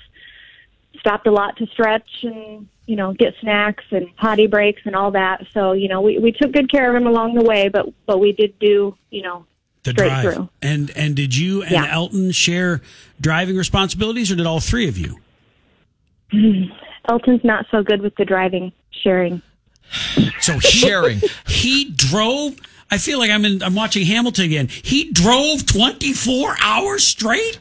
stopped 1.01 1.27
a 1.27 1.33
lot 1.33 1.57
to 1.57 1.67
stretch 1.69 2.09
and 2.23 2.69
you 2.87 2.97
know 2.97 3.15
get 3.15 3.35
snacks 3.41 3.85
and 3.91 4.15
potty 4.17 4.47
breaks 4.47 4.83
and 4.85 4.95
all 4.95 5.11
that. 5.13 5.47
So 5.53 5.73
you 5.73 5.89
know, 5.89 6.03
we 6.03 6.19
we 6.19 6.31
took 6.31 6.53
good 6.53 6.71
care 6.71 6.95
of 6.95 6.95
him 6.95 7.09
along 7.09 7.35
the 7.35 7.43
way. 7.43 7.71
But 7.71 7.87
but 8.07 8.21
we 8.21 8.31
did 8.31 8.57
do, 8.61 8.97
you 9.11 9.23
know, 9.23 9.47
The 9.85 9.91
straight 9.93 10.09
drive. 10.09 10.23
through. 10.35 10.49
And 10.63 10.91
and 10.97 11.15
did 11.15 11.37
you 11.37 11.63
and 11.63 11.71
Yeah. 11.73 11.87
Elton 11.91 12.31
share 12.33 12.81
driving 13.21 13.57
responsibilities, 13.57 14.31
or 14.33 14.37
did 14.37 14.47
all 14.47 14.61
three 14.61 14.89
of 14.89 14.99
you? 14.99 15.19
Mm-hmm. 16.33 16.73
Elton's 17.09 17.45
not 17.45 17.67
so 17.71 17.83
good 17.83 18.01
with 18.03 18.15
the 18.17 18.25
driving 18.25 18.73
sharing. 18.91 19.43
So 20.41 20.59
Sharing. 20.59 21.21
he 21.47 21.91
drove. 21.95 22.57
I 22.91 22.99
feel 22.99 23.19
like 23.19 23.31
I'm 23.31 23.45
in. 23.45 23.63
I'm 23.63 23.75
watching 23.75 24.05
Hamilton 24.07 24.45
again. 24.47 24.69
He 24.69 25.11
drove 25.13 25.67
24 25.67 26.57
hours 26.63 27.05
straight. 27.05 27.59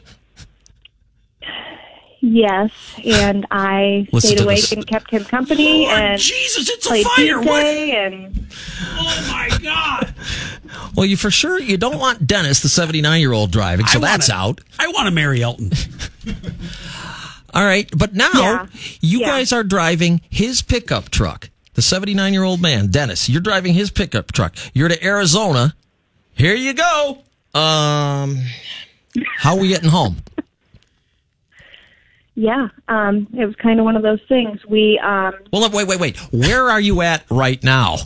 Yes, 2.20 2.70
and 3.04 3.46
I 3.50 4.08
Listen 4.12 4.30
stayed 4.30 4.40
awake 4.44 4.60
this. 4.62 4.72
and 4.72 4.86
kept 4.86 5.10
him 5.10 5.24
company 5.24 5.84
Lord 5.86 5.98
and 5.98 6.20
Jesus, 6.20 6.68
it's 6.70 6.86
a 6.86 6.88
played 6.88 7.06
fire! 7.06 7.38
What? 7.40 7.66
And 7.66 8.46
Oh 8.96 9.28
my 9.30 9.50
God! 9.62 10.14
Well, 10.94 11.06
you 11.06 11.16
for 11.16 11.30
sure 11.30 11.58
you 11.58 11.76
don't 11.76 11.98
want 11.98 12.26
Dennis, 12.26 12.60
the 12.60 12.68
79 12.68 13.20
year 13.20 13.32
old, 13.32 13.50
driving. 13.50 13.86
So 13.86 13.98
I 13.98 14.02
that's 14.02 14.28
wanna- 14.30 14.40
out. 14.42 14.60
I 14.78 14.86
want 14.88 15.06
to 15.08 15.10
marry 15.14 15.42
Elton. 15.42 15.72
All 17.54 17.64
right. 17.64 17.88
But 17.96 18.14
now 18.14 18.30
Yeah. 18.34 18.66
you 19.00 19.20
Yeah. 19.20 19.26
guys 19.28 19.52
are 19.52 19.62
driving 19.64 20.20
his 20.30 20.62
pickup 20.62 21.10
truck. 21.10 21.50
The 21.74 21.82
79 21.82 22.32
year 22.32 22.42
old 22.44 22.60
man, 22.60 22.88
Dennis, 22.88 23.28
you're 23.28 23.40
driving 23.40 23.74
his 23.74 23.90
pickup 23.90 24.32
truck. 24.32 24.54
You're 24.72 24.88
to 24.88 25.04
Arizona. 25.04 25.74
Here 26.34 26.54
you 26.54 26.72
go. 26.74 27.18
Um, 27.54 28.38
how 29.38 29.54
are 29.54 29.60
we 29.60 29.68
getting 29.68 29.90
home? 29.90 30.16
yeah, 32.34 32.68
um, 32.88 33.28
it 33.36 33.44
was 33.46 33.54
kind 33.56 33.78
of 33.78 33.84
one 33.84 33.96
of 33.96 34.02
those 34.02 34.20
things. 34.28 34.64
We 34.66 34.98
um, 34.98 35.34
Well, 35.52 35.68
wait, 35.70 35.86
wait, 35.86 36.00
wait. 36.00 36.16
Where 36.32 36.68
are 36.70 36.80
you 36.80 37.02
at 37.02 37.24
right 37.30 37.62
now? 37.62 37.96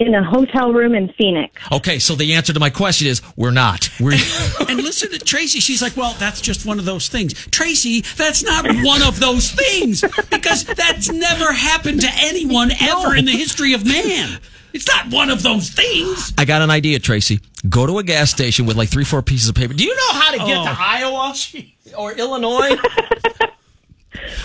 In 0.00 0.14
a 0.14 0.24
hotel 0.24 0.72
room 0.72 0.94
in 0.94 1.08
Phoenix. 1.12 1.54
Okay, 1.70 1.98
so 1.98 2.14
the 2.14 2.34
answer 2.34 2.52
to 2.52 2.60
my 2.60 2.70
question 2.70 3.06
is 3.06 3.22
we're 3.36 3.50
not. 3.52 3.88
We're 4.00 4.12
and 4.68 4.82
listen 4.82 5.10
to 5.12 5.18
Tracy. 5.18 5.60
She's 5.60 5.80
like, 5.82 5.96
well, 5.96 6.14
that's 6.18 6.40
just 6.40 6.66
one 6.66 6.78
of 6.78 6.84
those 6.84 7.08
things. 7.08 7.34
Tracy, 7.48 8.00
that's 8.16 8.42
not 8.42 8.66
one 8.84 9.02
of 9.02 9.20
those 9.20 9.50
things 9.52 10.02
because 10.30 10.64
that's 10.64 11.10
never 11.12 11.52
happened 11.52 12.00
to 12.00 12.08
anyone 12.16 12.70
ever 12.80 13.14
in 13.14 13.24
the 13.24 13.32
history 13.32 13.72
of 13.72 13.84
man. 13.86 14.40
It's 14.72 14.88
not 14.88 15.12
one 15.12 15.30
of 15.30 15.44
those 15.44 15.70
things. 15.70 16.32
I 16.36 16.44
got 16.44 16.60
an 16.60 16.70
idea, 16.70 16.98
Tracy. 16.98 17.38
Go 17.68 17.86
to 17.86 17.98
a 17.98 18.02
gas 18.02 18.30
station 18.32 18.66
with 18.66 18.76
like 18.76 18.88
three, 18.88 19.04
four 19.04 19.22
pieces 19.22 19.48
of 19.48 19.54
paper. 19.54 19.72
Do 19.72 19.84
you 19.84 19.94
know 19.94 20.12
how 20.12 20.32
to 20.32 20.38
get 20.38 20.56
Oh. 20.58 20.64
to 20.64 20.76
Iowa 20.76 21.34
or 21.98 22.12
Illinois? 22.12 22.76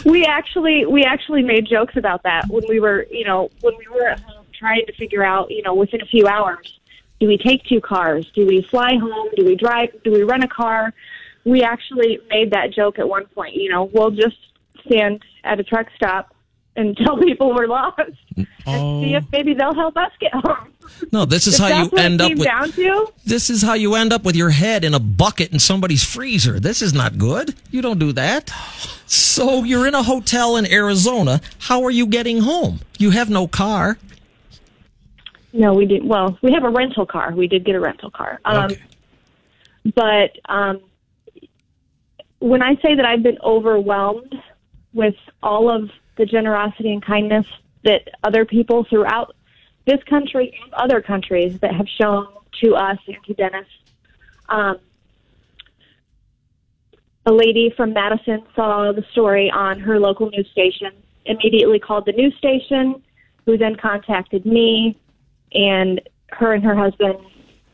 We 0.06 0.26
actually 0.26 0.86
we 0.86 1.04
actually 1.04 1.44
made 1.44 1.68
jokes 1.68 1.96
about 1.96 2.24
that 2.24 2.48
when 2.48 2.64
we 2.68 2.80
were 2.80 3.06
you 3.12 3.24
know 3.26 3.50
when 3.62 3.76
we 3.78 3.86
were 3.88 4.08
at 4.08 4.20
home 4.20 4.39
trying 4.60 4.86
to 4.86 4.94
figure 4.94 5.24
out 5.24 5.50
you 5.50 5.64
know 5.64 5.74
within 5.74 6.02
a 6.02 6.06
few 6.06 6.28
hours 6.28 6.80
do 7.20 7.28
we 7.28 7.38
take 7.38 7.64
two 7.64 7.82
cars 7.82 8.30
do 8.36 8.46
we 8.46 8.62
fly 8.62 8.98
home 8.98 9.30
do 9.36 9.46
we 9.46 9.56
drive 9.56 9.90
do 10.04 10.12
we 10.12 10.24
rent 10.24 10.44
a 10.44 10.48
car 10.48 10.94
we 11.46 11.64
actually 11.64 12.20
made 12.30 12.52
that 12.52 12.72
joke 12.72 13.00
at 13.00 13.08
one 13.08 13.26
point 13.28 13.56
you 13.56 13.70
know 13.70 13.86
we'll 13.94 14.12
just 14.12 14.38
stand 14.86 15.24
at 15.44 15.60
a 15.60 15.64
truck 15.64 15.88
stop 15.96 16.36
and 16.76 16.96
tell 17.06 17.18
people 17.18 17.54
we're 17.54 17.68
lost 17.68 18.00
and 18.00 18.48
see 18.66 19.16
if 19.16 19.24
oh. 19.24 19.28
maybe 19.32 19.54
they'll 19.54 19.74
help 19.74 19.96
us 19.98 20.12
get 20.20 20.34
home 20.34 20.74
No, 21.12 21.26
this 21.26 21.48
is 21.48 21.60
if 21.60 21.60
how 21.60 21.84
you 21.84 21.90
end 21.92 22.22
up 22.22 22.32
with. 22.32 22.44
down 22.44 22.72
to 22.72 23.08
This 23.26 23.50
is 23.50 23.62
how 23.62 23.74
you 23.74 23.96
end 23.96 24.12
up 24.12 24.24
with 24.24 24.36
your 24.36 24.50
head 24.50 24.84
in 24.84 24.94
a 24.94 25.00
bucket 25.00 25.52
in 25.52 25.60
somebody's 25.60 26.04
freezer. 26.04 26.60
This 26.60 26.82
is 26.82 26.94
not 26.94 27.18
good. 27.18 27.56
You 27.72 27.82
don't 27.82 28.00
do 28.00 28.12
that. 28.14 28.52
So 29.06 29.64
you're 29.64 29.88
in 29.88 29.96
a 29.96 30.04
hotel 30.04 30.58
in 30.58 30.72
Arizona. 30.72 31.42
How 31.60 31.84
are 31.84 31.92
you 31.92 32.06
getting 32.06 32.42
home? 32.42 32.80
You 32.98 33.12
have 33.12 33.30
no 33.30 33.48
car. 33.48 33.98
No, 35.52 35.74
we 35.74 35.86
didn't. 35.86 36.08
Well, 36.08 36.38
we 36.42 36.54
have 36.54 36.64
a 36.64 36.70
rental 36.70 37.06
car. 37.06 37.34
We 37.36 37.48
did 37.48 37.66
get 37.66 37.76
a 37.76 37.80
rental 37.80 38.12
car. 38.12 38.40
Um, 38.46 38.72
Okay. 38.72 38.82
But 39.96 40.38
um, 40.48 40.82
when 42.40 42.62
I 42.62 42.76
say 42.76 42.96
that 42.96 43.06
I've 43.06 43.24
been 43.24 43.38
overwhelmed 43.44 44.36
with 44.94 45.16
all 45.42 45.70
of 45.70 45.90
the 46.18 46.26
generosity 46.26 46.92
and 46.92 47.04
kindness 47.04 47.46
that 47.84 48.10
other 48.24 48.46
people 48.46 48.86
throughout 48.90 49.36
this 49.86 50.04
country 50.04 50.58
and 50.64 50.74
other 50.74 51.02
countries 51.02 51.60
that 51.60 51.74
have 51.74 51.88
shown 52.00 52.28
to 52.62 52.76
us 52.76 52.98
and 53.08 53.18
to 53.26 53.34
Dennis, 53.34 53.68
um, 54.50 54.78
a 57.26 57.32
lady 57.32 57.74
from 57.76 57.94
Madison 57.94 58.44
saw 58.56 58.92
the 58.92 59.04
story 59.12 59.50
on 59.52 59.80
her 59.80 60.00
local 60.00 60.30
news 60.30 60.50
station, 60.52 60.92
immediately 61.26 61.80
called 61.80 62.06
the 62.06 62.12
news 62.12 62.36
station, 62.38 63.02
who 63.46 63.58
then 63.58 63.76
contacted 63.76 64.46
me, 64.46 64.98
and 65.54 66.02
her 66.32 66.54
and 66.54 66.64
her 66.64 66.76
husband 66.76 67.18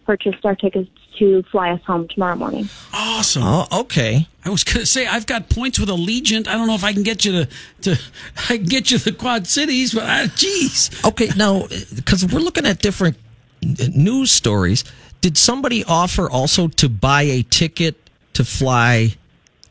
purchased 0.06 0.46
our 0.46 0.56
tickets 0.56 0.90
to 1.18 1.44
fly 1.44 1.72
us 1.72 1.82
home 1.84 2.08
tomorrow 2.08 2.36
morning. 2.36 2.70
Awesome. 2.94 3.44
Oh, 3.44 3.68
okay. 3.72 4.28
I 4.44 4.50
was 4.50 4.64
gonna 4.64 4.86
say 4.86 5.08
I've 5.08 5.26
got 5.26 5.50
points 5.50 5.80
with 5.80 5.90
Allegiant. 5.90 6.48
I 6.48 6.54
don't 6.54 6.68
know 6.68 6.76
if 6.76 6.84
I 6.84 6.94
can 6.94 7.04
get 7.04 7.26
you 7.26 7.32
to 7.32 7.50
to 7.82 8.02
I 8.50 8.58
can 8.58 8.66
get 8.66 8.92
you 8.92 8.98
the 8.98 9.12
Quad 9.12 9.48
Cities, 9.48 9.94
but 9.94 10.04
uh, 10.04 10.28
geez, 10.36 10.92
Okay, 11.06 11.30
now, 11.36 11.68
because 11.96 12.26
we're 12.26 12.40
looking 12.40 12.66
at 12.66 12.80
different 12.80 13.18
news 13.62 14.32
stories, 14.32 14.84
did 15.22 15.38
somebody 15.38 15.84
offer 15.86 16.30
also 16.30 16.68
to 16.68 16.90
buy 16.90 17.24
a 17.24 17.44
ticket 17.44 17.96
to 18.34 18.44
fly 18.46 19.16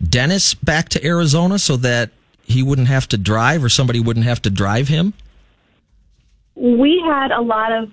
Dennis 0.03 0.55
back 0.55 0.89
to 0.91 1.07
Arizona 1.07 1.59
so 1.59 1.77
that 1.77 2.11
he 2.43 2.63
wouldn't 2.63 2.89
have 2.89 3.09
to 3.09 3.19
drive 3.19 3.63
or 3.63 3.69
somebody 3.69 4.01
wouldn't 4.01 4.27
have 4.27 4.43
to 4.43 4.51
drive 4.51 4.89
him? 4.89 5.15
We 6.55 7.03
had 7.05 7.31
a 7.31 7.41
lot 7.41 7.73
of, 7.73 7.93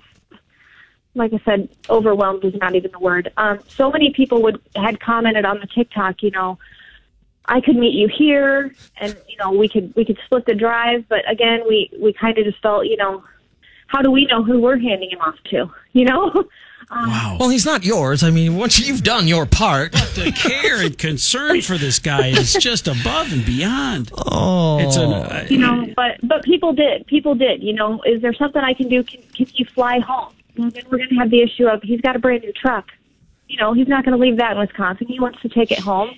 like 1.15 1.33
I 1.33 1.41
said, 1.43 1.69
overwhelmed 1.89 2.45
is 2.45 2.53
not 2.55 2.75
even 2.75 2.91
the 2.91 2.99
word. 2.99 3.31
Um, 3.37 3.59
so 3.67 3.91
many 3.91 4.11
people 4.11 4.41
would 4.43 4.61
had 4.75 4.99
commented 4.99 5.45
on 5.45 5.59
the 5.59 5.67
TikTok, 5.67 6.23
you 6.23 6.31
know, 6.31 6.57
I 7.45 7.59
could 7.59 7.75
meet 7.75 7.93
you 7.93 8.07
here, 8.07 8.73
and 8.97 9.17
you 9.27 9.37
know, 9.37 9.51
we 9.51 9.67
could 9.67 9.93
we 9.95 10.05
could 10.05 10.17
split 10.25 10.45
the 10.45 10.53
drive. 10.53 11.05
But 11.09 11.29
again, 11.29 11.63
we 11.67 11.89
we 11.99 12.13
kind 12.13 12.37
of 12.37 12.45
just 12.45 12.61
felt, 12.61 12.85
you 12.85 12.97
know, 12.97 13.23
how 13.87 14.01
do 14.01 14.11
we 14.11 14.25
know 14.25 14.43
who 14.43 14.61
we're 14.61 14.77
handing 14.77 15.09
him 15.09 15.21
off 15.21 15.35
to? 15.51 15.69
You 15.93 16.05
know, 16.05 16.45
wow. 16.91 17.37
Well, 17.39 17.49
he's 17.49 17.65
not 17.65 17.85
yours. 17.85 18.23
I 18.23 18.31
mean, 18.31 18.55
once 18.57 18.79
you've 18.79 19.03
done 19.03 19.27
your 19.27 19.45
part. 19.45 19.91
the 19.91 20.31
care 20.35 20.81
and 20.81 20.97
concern 20.97 21.61
for 21.61 21.77
this 21.77 21.99
guy 21.99 22.27
is 22.27 22.53
just 22.53 22.87
above 22.87 23.31
and 23.31 23.45
beyond. 23.45 24.11
Oh. 24.17 24.79
It's 24.79 24.97
an 24.97 25.11
uh, 25.13 25.47
you 25.49 25.57
know, 25.57 25.85
but 25.95 26.19
but 26.23 26.43
people 26.43 26.73
did, 26.73 27.07
people 27.07 27.33
did. 27.35 27.63
You 27.63 27.73
know, 27.73 28.01
is 28.05 28.21
there 28.21 28.33
something 28.33 28.61
I 28.61 28.73
can 28.73 28.89
do? 28.89 29.03
Can 29.03 29.21
can 29.35 29.47
you 29.53 29.65
fly 29.65 29.99
home? 29.99 30.33
Well, 30.57 30.69
then 30.69 30.83
we're 30.89 30.97
going 30.97 31.09
to 31.09 31.15
have 31.15 31.29
the 31.29 31.41
issue 31.41 31.67
of 31.67 31.81
he's 31.81 32.01
got 32.01 32.15
a 32.15 32.19
brand 32.19 32.43
new 32.43 32.51
truck. 32.51 32.89
You 33.47 33.57
know, 33.57 33.73
he's 33.73 33.87
not 33.87 34.03
going 34.03 34.17
to 34.17 34.21
leave 34.21 34.37
that 34.37 34.51
in 34.53 34.57
Wisconsin. 34.59 35.07
He 35.07 35.19
wants 35.19 35.41
to 35.41 35.49
take 35.49 35.71
it 35.71 35.79
home. 35.79 36.11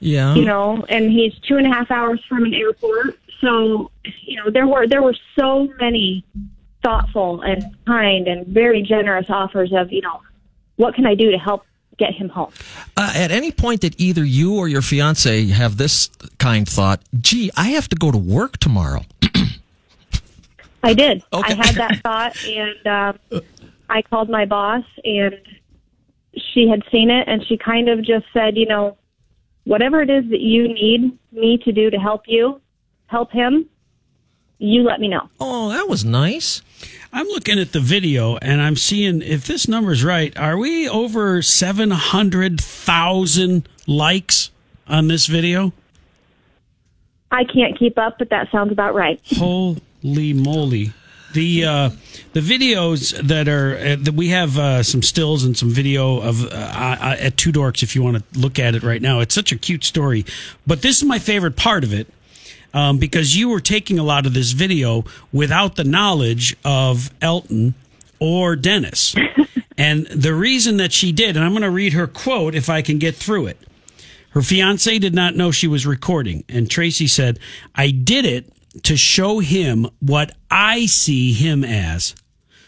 yeah. 0.00 0.34
you 0.34 0.44
know, 0.44 0.84
and 0.88 1.10
he's 1.10 1.34
two 1.46 1.56
and 1.56 1.66
a 1.66 1.70
half 1.70 1.90
hours 1.90 2.22
from 2.28 2.44
an 2.44 2.54
airport. 2.54 3.18
So, 3.40 3.90
you 4.22 4.36
know, 4.36 4.50
there 4.50 4.66
were 4.66 4.86
there 4.88 5.02
were 5.02 5.14
so 5.38 5.68
many 5.80 6.24
thoughtful 6.82 7.42
and 7.42 7.64
kind 7.86 8.28
and 8.28 8.46
very 8.46 8.82
generous 8.82 9.26
offers 9.28 9.72
of, 9.72 9.92
you 9.92 10.00
know, 10.00 10.20
what 10.76 10.94
can 10.94 11.06
I 11.06 11.14
do 11.14 11.30
to 11.30 11.38
help 11.38 11.64
get 11.98 12.14
him 12.14 12.28
home? 12.28 12.52
Uh, 12.96 13.12
at 13.14 13.30
any 13.30 13.50
point 13.50 13.80
that 13.80 14.00
either 14.00 14.24
you 14.24 14.56
or 14.56 14.68
your 14.68 14.82
fiance 14.82 15.46
have 15.46 15.76
this 15.76 16.08
kind 16.38 16.68
thought, 16.68 17.00
gee, 17.20 17.50
I 17.56 17.70
have 17.70 17.88
to 17.88 17.96
go 17.96 18.10
to 18.10 18.18
work 18.18 18.58
tomorrow? 18.58 19.02
I 20.82 20.94
did. 20.94 21.22
Okay. 21.32 21.54
I 21.54 21.66
had 21.66 21.74
that 21.74 22.00
thought, 22.02 22.44
and 22.46 22.86
um, 23.32 23.42
I 23.90 24.02
called 24.02 24.30
my 24.30 24.44
boss, 24.44 24.84
and 25.04 25.36
she 26.52 26.68
had 26.68 26.82
seen 26.90 27.10
it, 27.10 27.26
and 27.26 27.44
she 27.46 27.56
kind 27.58 27.88
of 27.88 28.04
just 28.04 28.26
said, 28.32 28.56
you 28.56 28.66
know, 28.66 28.96
whatever 29.64 30.00
it 30.00 30.10
is 30.10 30.28
that 30.30 30.40
you 30.40 30.68
need 30.68 31.18
me 31.32 31.58
to 31.58 31.72
do 31.72 31.90
to 31.90 31.98
help 31.98 32.22
you, 32.26 32.60
help 33.06 33.32
him, 33.32 33.68
you 34.58 34.82
let 34.82 35.00
me 35.00 35.08
know. 35.08 35.28
Oh, 35.40 35.70
that 35.70 35.88
was 35.88 36.04
nice. 36.04 36.62
I'm 37.12 37.26
looking 37.26 37.58
at 37.58 37.72
the 37.72 37.80
video 37.80 38.36
and 38.36 38.60
I'm 38.60 38.76
seeing 38.76 39.22
if 39.22 39.46
this 39.46 39.66
number's 39.66 40.04
right, 40.04 40.36
are 40.38 40.58
we 40.58 40.86
over 40.88 41.42
700,000 41.42 43.68
likes 43.86 44.50
on 44.86 45.08
this 45.08 45.26
video? 45.26 45.72
I 47.30 47.44
can't 47.44 47.78
keep 47.78 47.98
up, 47.98 48.18
but 48.18 48.30
that 48.30 48.50
sounds 48.50 48.72
about 48.72 48.94
right. 48.94 49.20
Holy 49.36 50.32
moly. 50.32 50.94
The 51.34 51.66
uh, 51.66 51.90
the 52.32 52.40
videos 52.40 53.14
that 53.28 53.48
are 53.48 53.76
uh, 53.76 53.96
that 54.00 54.14
we 54.14 54.28
have 54.28 54.56
uh, 54.56 54.82
some 54.82 55.02
stills 55.02 55.44
and 55.44 55.54
some 55.54 55.68
video 55.68 56.20
of 56.20 56.42
uh, 56.42 56.48
uh, 56.48 57.16
at 57.18 57.36
Two 57.36 57.52
Dorks 57.52 57.82
if 57.82 57.94
you 57.94 58.02
want 58.02 58.16
to 58.16 58.24
look 58.38 58.58
at 58.58 58.74
it 58.74 58.82
right 58.82 59.02
now. 59.02 59.20
It's 59.20 59.34
such 59.34 59.52
a 59.52 59.56
cute 59.56 59.84
story, 59.84 60.24
but 60.66 60.80
this 60.80 60.96
is 60.96 61.04
my 61.04 61.18
favorite 61.18 61.54
part 61.54 61.84
of 61.84 61.92
it 61.92 62.06
um, 62.74 62.98
because 62.98 63.36
you 63.36 63.48
were 63.48 63.60
taking 63.60 63.98
a 63.98 64.04
lot 64.04 64.26
of 64.26 64.34
this 64.34 64.52
video 64.52 65.04
without 65.32 65.76
the 65.76 65.84
knowledge 65.84 66.56
of 66.64 67.10
Elton 67.22 67.74
or 68.20 68.56
Dennis, 68.56 69.14
and 69.78 70.06
the 70.06 70.34
reason 70.34 70.76
that 70.78 70.92
she 70.92 71.12
did, 71.12 71.36
and 71.36 71.44
I'm 71.44 71.52
going 71.52 71.62
to 71.62 71.70
read 71.70 71.92
her 71.92 72.06
quote 72.06 72.54
if 72.54 72.68
I 72.68 72.82
can 72.82 72.98
get 72.98 73.14
through 73.14 73.46
it. 73.46 73.58
Her 74.30 74.42
fiance 74.42 74.98
did 74.98 75.14
not 75.14 75.36
know 75.36 75.50
she 75.50 75.66
was 75.66 75.86
recording, 75.86 76.44
and 76.48 76.70
Tracy 76.70 77.06
said, 77.06 77.38
"I 77.74 77.90
did 77.90 78.24
it." 78.24 78.52
to 78.82 78.96
show 78.96 79.38
him 79.38 79.86
what 80.00 80.32
I 80.50 80.86
see 80.86 81.32
him 81.32 81.64
as 81.64 82.14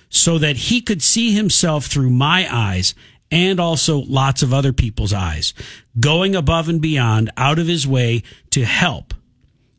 so 0.09 0.39
that 0.39 0.57
he 0.57 0.81
could 0.81 1.03
see 1.03 1.33
himself 1.33 1.87
through 1.87 2.11
my 2.11 2.49
eyes 2.51 2.95
and 3.31 3.61
also 3.61 3.99
lots 3.99 4.43
of 4.43 4.53
other 4.53 4.73
people's 4.73 5.13
eyes, 5.13 5.55
going 5.99 6.35
above 6.35 6.69
and 6.69 6.81
beyond 6.81 7.31
out 7.37 7.61
of 7.61 7.69
his 7.69 7.87
way 7.87 8.23
to 8.51 8.65
help 8.65 9.15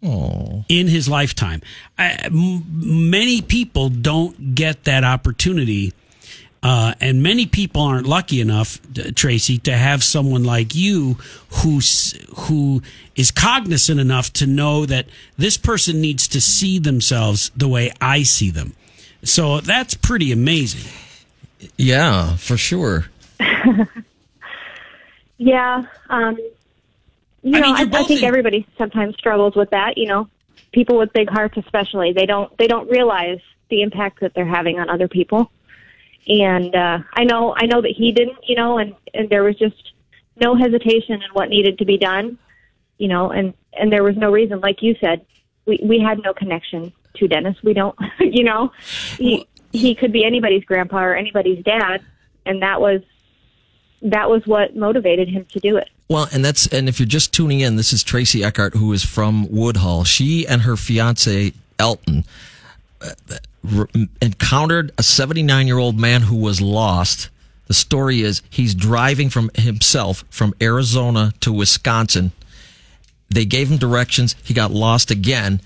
in 0.02 0.88
his 0.88 1.08
lifetime. 1.08 1.62
I, 1.98 2.14
m- 2.26 3.10
many 3.12 3.42
people 3.42 3.90
don't 3.90 4.56
get 4.56 4.84
that 4.86 5.04
opportunity. 5.04 5.94
Uh, 6.64 6.94
and 7.02 7.24
many 7.24 7.48
people 7.48 7.82
aren't 7.82 8.06
lucky 8.06 8.40
enough, 8.40 8.80
uh, 9.00 9.12
Tracy, 9.16 9.58
to 9.60 9.76
have 9.76 10.04
someone 10.04 10.44
like 10.44 10.76
you 10.76 11.18
who's 11.50 12.14
who 12.42 12.84
is 13.16 13.32
cognizant 13.32 14.00
enough 14.00 14.32
to 14.34 14.46
know 14.46 14.86
that 14.86 15.08
this 15.38 15.58
person 15.58 16.02
needs 16.02 16.28
to 16.28 16.40
see 16.40 16.78
themselves 16.78 17.52
the 17.56 17.68
way 17.68 17.92
I 18.00 18.22
see 18.24 18.52
them. 18.52 18.74
So 19.24 19.60
that's 19.62 19.96
pretty 19.96 20.32
amazing. 20.32 20.92
Yeah, 21.78 22.36
for 22.36 22.58
sure. 22.58 23.06
Yeah. 25.42 25.86
Um, 26.08 26.38
you 27.43 27.56
I 27.56 27.60
know, 27.60 27.73
mean, 27.73 27.93
I, 27.93 27.99
I 27.99 28.04
think 28.04 28.21
in- 28.21 28.27
everybody 28.27 28.67
sometimes 28.77 29.15
struggles 29.15 29.56
with 29.56 29.69
that. 29.71 29.97
You 29.97 30.08
know, 30.08 30.27
people 30.71 30.97
with 30.97 31.12
big 31.13 31.30
hearts, 31.30 31.58
especially, 31.58 32.13
they 32.13 32.25
don't 32.25 32.56
they 32.58 32.67
don't 32.67 32.89
realize 32.89 33.39
the 33.69 33.82
impact 33.82 34.19
that 34.21 34.34
they're 34.34 34.45
having 34.45 34.80
on 34.80 34.89
other 34.89 35.08
people. 35.08 35.51
And 36.27 36.75
uh, 36.75 36.99
I 37.13 37.23
know 37.23 37.54
I 37.56 37.65
know 37.65 37.82
that 37.82 37.91
he 37.91 38.12
didn't. 38.12 38.38
You 38.47 38.56
know, 38.56 38.77
and 38.77 38.95
and 39.13 39.30
there 39.30 39.43
was 39.43 39.58
just 39.58 39.93
no 40.39 40.56
hesitation 40.56 41.15
in 41.15 41.30
what 41.34 41.49
needed 41.49 41.77
to 41.80 41.86
be 41.86 41.97
done. 41.97 42.38
You 42.97 43.08
know, 43.08 43.32
and 43.32 43.54
and 43.73 43.91
there 43.91 44.04
was 44.04 44.15
no 44.17 44.32
reason, 44.32 44.60
like 44.60 44.82
you 44.84 44.95
said, 45.01 45.25
we 45.65 45.80
we 45.84 45.99
had 45.99 46.21
no 46.23 46.34
connection 46.34 46.93
to 47.15 47.27
Dennis. 47.27 47.58
We 47.63 47.73
don't. 47.73 47.97
You 48.19 48.43
know, 48.45 48.71
he 49.17 49.47
he 49.73 49.93
could 49.95 50.12
be 50.13 50.23
anybody's 50.23 50.63
grandpa 50.63 50.99
or 51.04 51.15
anybody's 51.15 51.63
dad, 51.65 52.01
and 52.45 52.62
that 52.62 52.80
was 52.80 53.01
that 54.04 54.30
was 54.30 54.45
what 54.47 54.75
motivated 54.75 55.27
him 55.27 55.45
to 55.51 55.60
do 55.60 55.77
it. 55.77 55.89
Well, 56.12 56.28
and 56.34 56.43
that's 56.43 56.67
and 56.67 56.89
if 56.89 57.00
you're 57.00 57.08
just 57.08 57.34
tuning 57.34 57.62
in, 57.62 57.78
this 57.78 57.93
is 57.93 58.04
Tracy 58.04 58.43
Eckhart, 58.43 58.74
who 58.74 58.91
is 58.91 59.02
from 59.02 59.50
Woodhull. 59.50 60.04
She 60.04 60.45
and 60.45 60.63
her 60.63 60.76
fiance 60.76 61.54
Elton 61.80 62.26
uh, 63.00 63.12
r- 63.78 63.88
encountered 64.21 64.91
a 64.97 65.04
79 65.04 65.67
year 65.67 65.78
old 65.78 65.97
man 65.97 66.24
who 66.24 66.36
was 66.36 66.60
lost. 66.60 67.30
The 67.67 67.74
story 67.74 68.24
is 68.24 68.41
he's 68.50 68.76
driving 68.76 69.30
from 69.30 69.52
himself 69.56 70.26
from 70.30 70.54
Arizona 70.62 71.32
to 71.39 71.54
Wisconsin. 71.54 72.34
They 73.30 73.45
gave 73.45 73.71
him 73.71 73.78
directions. 73.78 74.36
He 74.43 74.54
got 74.54 74.71
lost 74.71 75.12
again, 75.12 75.62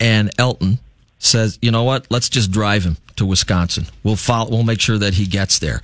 and 0.00 0.28
Elton 0.38 0.80
says, 1.20 1.56
"You 1.62 1.70
know 1.70 1.84
what? 1.84 2.06
Let's 2.10 2.28
just 2.28 2.50
drive 2.50 2.82
him 2.82 2.96
to 3.14 3.24
Wisconsin. 3.24 3.86
We'll 4.02 4.16
follow. 4.16 4.50
We'll 4.50 4.64
make 4.64 4.80
sure 4.80 4.98
that 4.98 5.14
he 5.14 5.26
gets 5.26 5.60
there." 5.60 5.82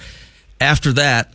After 0.60 0.92
that, 0.94 1.32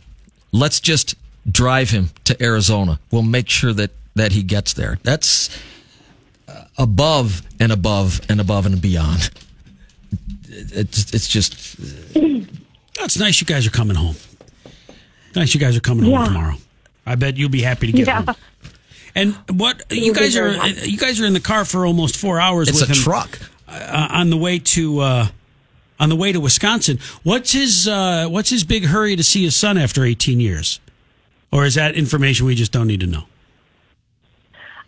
let's 0.52 0.78
just 0.78 1.14
drive 1.50 1.90
him 1.90 2.10
to 2.24 2.40
Arizona. 2.42 2.98
We'll 3.10 3.22
make 3.22 3.48
sure 3.48 3.72
that 3.72 3.90
that 4.14 4.32
he 4.32 4.42
gets 4.42 4.72
there. 4.72 4.98
That's 5.02 5.50
uh, 6.48 6.64
above 6.78 7.42
and 7.60 7.70
above 7.72 8.20
and 8.28 8.40
above 8.40 8.66
and 8.66 8.80
beyond. 8.80 9.30
It's 10.48 11.12
it's 11.12 11.28
just 11.28 11.76
That's 12.98 13.18
nice. 13.18 13.40
You 13.40 13.46
guys 13.46 13.66
are 13.66 13.70
coming 13.70 13.96
home. 13.96 14.16
Nice. 15.34 15.52
You 15.54 15.60
guys 15.60 15.76
are 15.76 15.80
coming 15.80 16.06
Yeah. 16.06 16.16
home 16.18 16.26
tomorrow. 16.26 16.54
I 17.04 17.14
bet 17.14 17.36
you'll 17.36 17.50
be 17.50 17.62
happy 17.62 17.86
to 17.86 17.92
get 17.92 18.06
Yeah. 18.06 18.22
home. 18.22 18.34
And 19.14 19.34
what 19.50 19.82
you 19.90 20.04
You'll 20.06 20.14
be 20.14 20.20
guys 20.20 20.36
are 20.36 20.50
very 20.50 20.80
you 20.88 20.98
guys 20.98 21.20
are 21.20 21.26
in 21.26 21.32
the 21.32 21.40
car 21.40 21.64
for 21.64 21.86
almost 21.86 22.16
four 22.16 22.38
hours. 22.40 22.68
it's 22.68 22.80
with 22.80 22.90
a 22.90 22.92
him. 22.92 22.98
truck. 23.02 23.38
uh, 23.68 24.08
on 24.10 24.30
the 24.30 24.36
way 24.36 24.58
to 24.58 25.00
uh, 25.00 25.28
on 25.98 26.08
the 26.08 26.16
way 26.16 26.32
to 26.32 26.40
Wisconsin. 26.40 26.98
What's 27.22 27.52
his 27.52 27.86
uh, 27.88 28.26
What's 28.28 28.50
his 28.50 28.64
big 28.64 28.84
hurry 28.86 29.16
to 29.16 29.22
see 29.24 29.42
his 29.44 29.56
son 29.56 29.76
after 29.78 30.04
18 30.04 30.40
years? 30.40 30.80
Or 31.52 31.64
is 31.64 31.74
that 31.76 31.94
information 31.94 32.46
we 32.46 32.54
just 32.54 32.72
don't 32.72 32.86
need 32.86 33.00
to 33.00 33.06
know? 33.06 33.24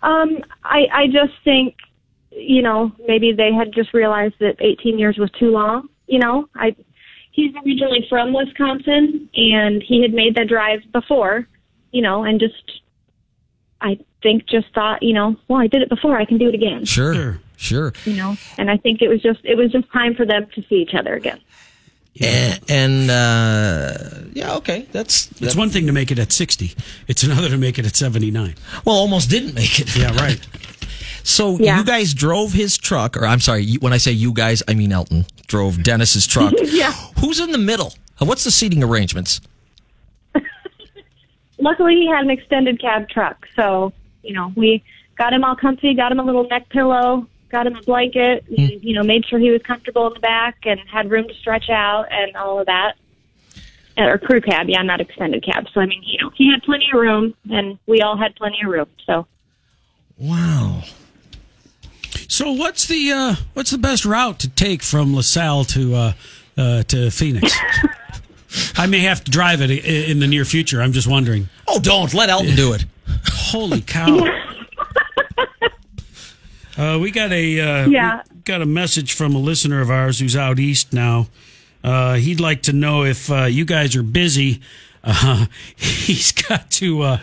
Um, 0.02 0.38
I 0.64 0.86
I 0.92 1.06
just 1.06 1.32
think, 1.44 1.76
you 2.30 2.62
know, 2.62 2.92
maybe 3.06 3.32
they 3.32 3.52
had 3.52 3.72
just 3.72 3.92
realized 3.94 4.34
that 4.40 4.56
18 4.60 4.98
years 4.98 5.18
was 5.18 5.30
too 5.32 5.50
long. 5.50 5.88
You 6.06 6.18
know, 6.18 6.48
I 6.54 6.74
he's 7.32 7.52
originally 7.64 8.06
from 8.08 8.32
Wisconsin, 8.32 9.28
and 9.34 9.82
he 9.82 10.02
had 10.02 10.12
made 10.12 10.34
that 10.36 10.48
drive 10.48 10.80
before. 10.92 11.46
You 11.90 12.02
know, 12.02 12.24
and 12.24 12.38
just 12.38 12.80
I 13.80 13.98
think 14.22 14.46
just 14.46 14.66
thought, 14.74 15.02
you 15.02 15.14
know, 15.14 15.36
well, 15.48 15.60
I 15.60 15.68
did 15.68 15.82
it 15.82 15.88
before, 15.88 16.18
I 16.18 16.24
can 16.24 16.38
do 16.38 16.48
it 16.48 16.54
again. 16.54 16.84
Sure, 16.84 17.14
Sure. 17.14 17.40
sure. 17.56 17.92
You 18.04 18.16
know, 18.16 18.36
and 18.58 18.70
I 18.70 18.76
think 18.76 19.00
it 19.02 19.08
was 19.08 19.22
just 19.22 19.40
it 19.44 19.56
was 19.56 19.72
just 19.72 19.90
time 19.92 20.14
for 20.14 20.26
them 20.26 20.46
to 20.54 20.62
see 20.68 20.76
each 20.76 20.94
other 20.94 21.14
again. 21.14 21.40
And, 22.20 22.60
and 22.68 23.10
uh, 23.10 23.94
yeah, 24.32 24.56
okay. 24.56 24.86
That's, 24.90 25.30
It's 25.40 25.54
one 25.54 25.70
thing 25.70 25.86
to 25.86 25.92
make 25.92 26.10
it 26.10 26.18
at 26.18 26.32
60. 26.32 26.72
It's 27.06 27.22
another 27.22 27.48
to 27.48 27.56
make 27.56 27.78
it 27.78 27.86
at 27.86 27.94
79. 27.94 28.54
well, 28.84 28.96
almost 28.96 29.30
didn't 29.30 29.54
make 29.54 29.78
it. 29.80 29.96
Yeah, 29.96 30.14
right. 30.16 30.40
So 31.24 31.58
Yeah. 31.58 31.78
you 31.78 31.84
guys 31.84 32.14
drove 32.14 32.54
his 32.54 32.78
truck, 32.78 33.14
or 33.16 33.26
I'm 33.26 33.40
sorry, 33.40 33.74
when 33.80 33.92
I 33.92 33.98
say 33.98 34.12
you 34.12 34.32
guys, 34.32 34.62
I 34.66 34.72
mean 34.74 34.92
Elton 34.92 35.26
drove 35.46 35.82
Dennis's 35.82 36.26
truck. 36.26 36.54
Yeah. 36.64 36.92
Who's 37.20 37.38
in 37.38 37.52
the 37.52 37.58
middle? 37.58 37.92
What's 38.18 38.44
the 38.44 38.50
seating 38.50 38.82
arrangements? 38.82 39.40
luckily 41.58 41.96
he 41.96 42.08
had 42.08 42.24
an 42.24 42.30
extended 42.30 42.80
cab 42.80 43.08
truck 43.08 43.46
so 43.56 43.92
you 44.22 44.32
know 44.32 44.52
we 44.56 44.82
got 45.16 45.32
him 45.32 45.42
all 45.44 45.56
comfy 45.56 45.92
got 45.94 46.12
him 46.12 46.20
a 46.20 46.22
little 46.24 46.46
neck 46.48 46.68
pillow 46.68 47.26
got 47.50 47.66
him 47.66 47.76
a 47.76 47.82
blanket 47.82 48.44
you 48.48 48.94
know 48.94 49.02
made 49.02 49.24
sure 49.26 49.38
he 49.38 49.50
was 49.50 49.62
comfortable 49.62 50.06
in 50.06 50.14
the 50.14 50.20
back 50.20 50.58
and 50.64 50.80
had 50.80 51.10
room 51.10 51.26
to 51.26 51.34
stretch 51.34 51.68
out 51.70 52.06
and 52.10 52.36
all 52.36 52.60
of 52.60 52.66
that 52.66 52.94
or 53.96 54.18
crew 54.18 54.40
cab 54.40 54.68
yeah 54.68 54.82
not 54.82 55.00
extended 55.00 55.42
cab 55.44 55.66
so 55.72 55.80
i 55.80 55.86
mean 55.86 56.02
you 56.04 56.18
know 56.20 56.30
he 56.34 56.50
had 56.50 56.62
plenty 56.62 56.86
of 56.92 57.00
room 57.00 57.34
and 57.50 57.78
we 57.86 58.00
all 58.00 58.16
had 58.16 58.34
plenty 58.36 58.58
of 58.62 58.70
room 58.70 58.86
so 59.06 59.26
Wow. 60.18 60.82
So 62.28 62.52
what's 62.52 62.86
the 62.86 63.12
uh, 63.12 63.36
what's 63.54 63.70
the 63.70 63.78
best 63.78 64.04
route 64.04 64.40
to 64.40 64.48
take 64.48 64.82
from 64.82 65.14
LaSalle 65.14 65.64
to 65.66 65.94
uh, 65.94 66.12
uh, 66.56 66.82
to 66.84 67.10
Phoenix? 67.10 67.56
I 68.76 68.86
may 68.86 69.00
have 69.00 69.22
to 69.24 69.30
drive 69.30 69.60
it 69.60 69.70
in 69.70 70.20
the 70.20 70.26
near 70.26 70.44
future. 70.44 70.82
I'm 70.82 70.92
just 70.92 71.06
wondering. 71.06 71.48
Oh, 71.66 71.78
don't 71.78 72.12
let 72.14 72.30
Elton 72.30 72.56
do 72.56 72.72
it. 72.72 72.84
Holy 73.26 73.80
cow! 73.86 74.18
Uh, 76.78 76.98
we 77.00 77.10
got 77.10 77.32
a 77.32 77.60
uh, 77.60 77.88
Yeah. 77.88 78.22
got 78.44 78.62
a 78.62 78.66
message 78.66 79.12
from 79.12 79.34
a 79.34 79.38
listener 79.38 79.80
of 79.80 79.90
ours 79.90 80.20
who's 80.20 80.36
out 80.36 80.58
east 80.60 80.92
now. 80.92 81.26
Uh, 81.82 82.14
he'd 82.14 82.40
like 82.40 82.62
to 82.62 82.72
know 82.72 83.04
if 83.04 83.30
uh, 83.30 83.44
you 83.44 83.64
guys 83.64 83.96
are 83.96 84.02
busy. 84.02 84.60
Uh, 85.02 85.46
he's 85.76 86.30
got 86.32 86.70
to. 86.72 87.02
Uh, 87.02 87.18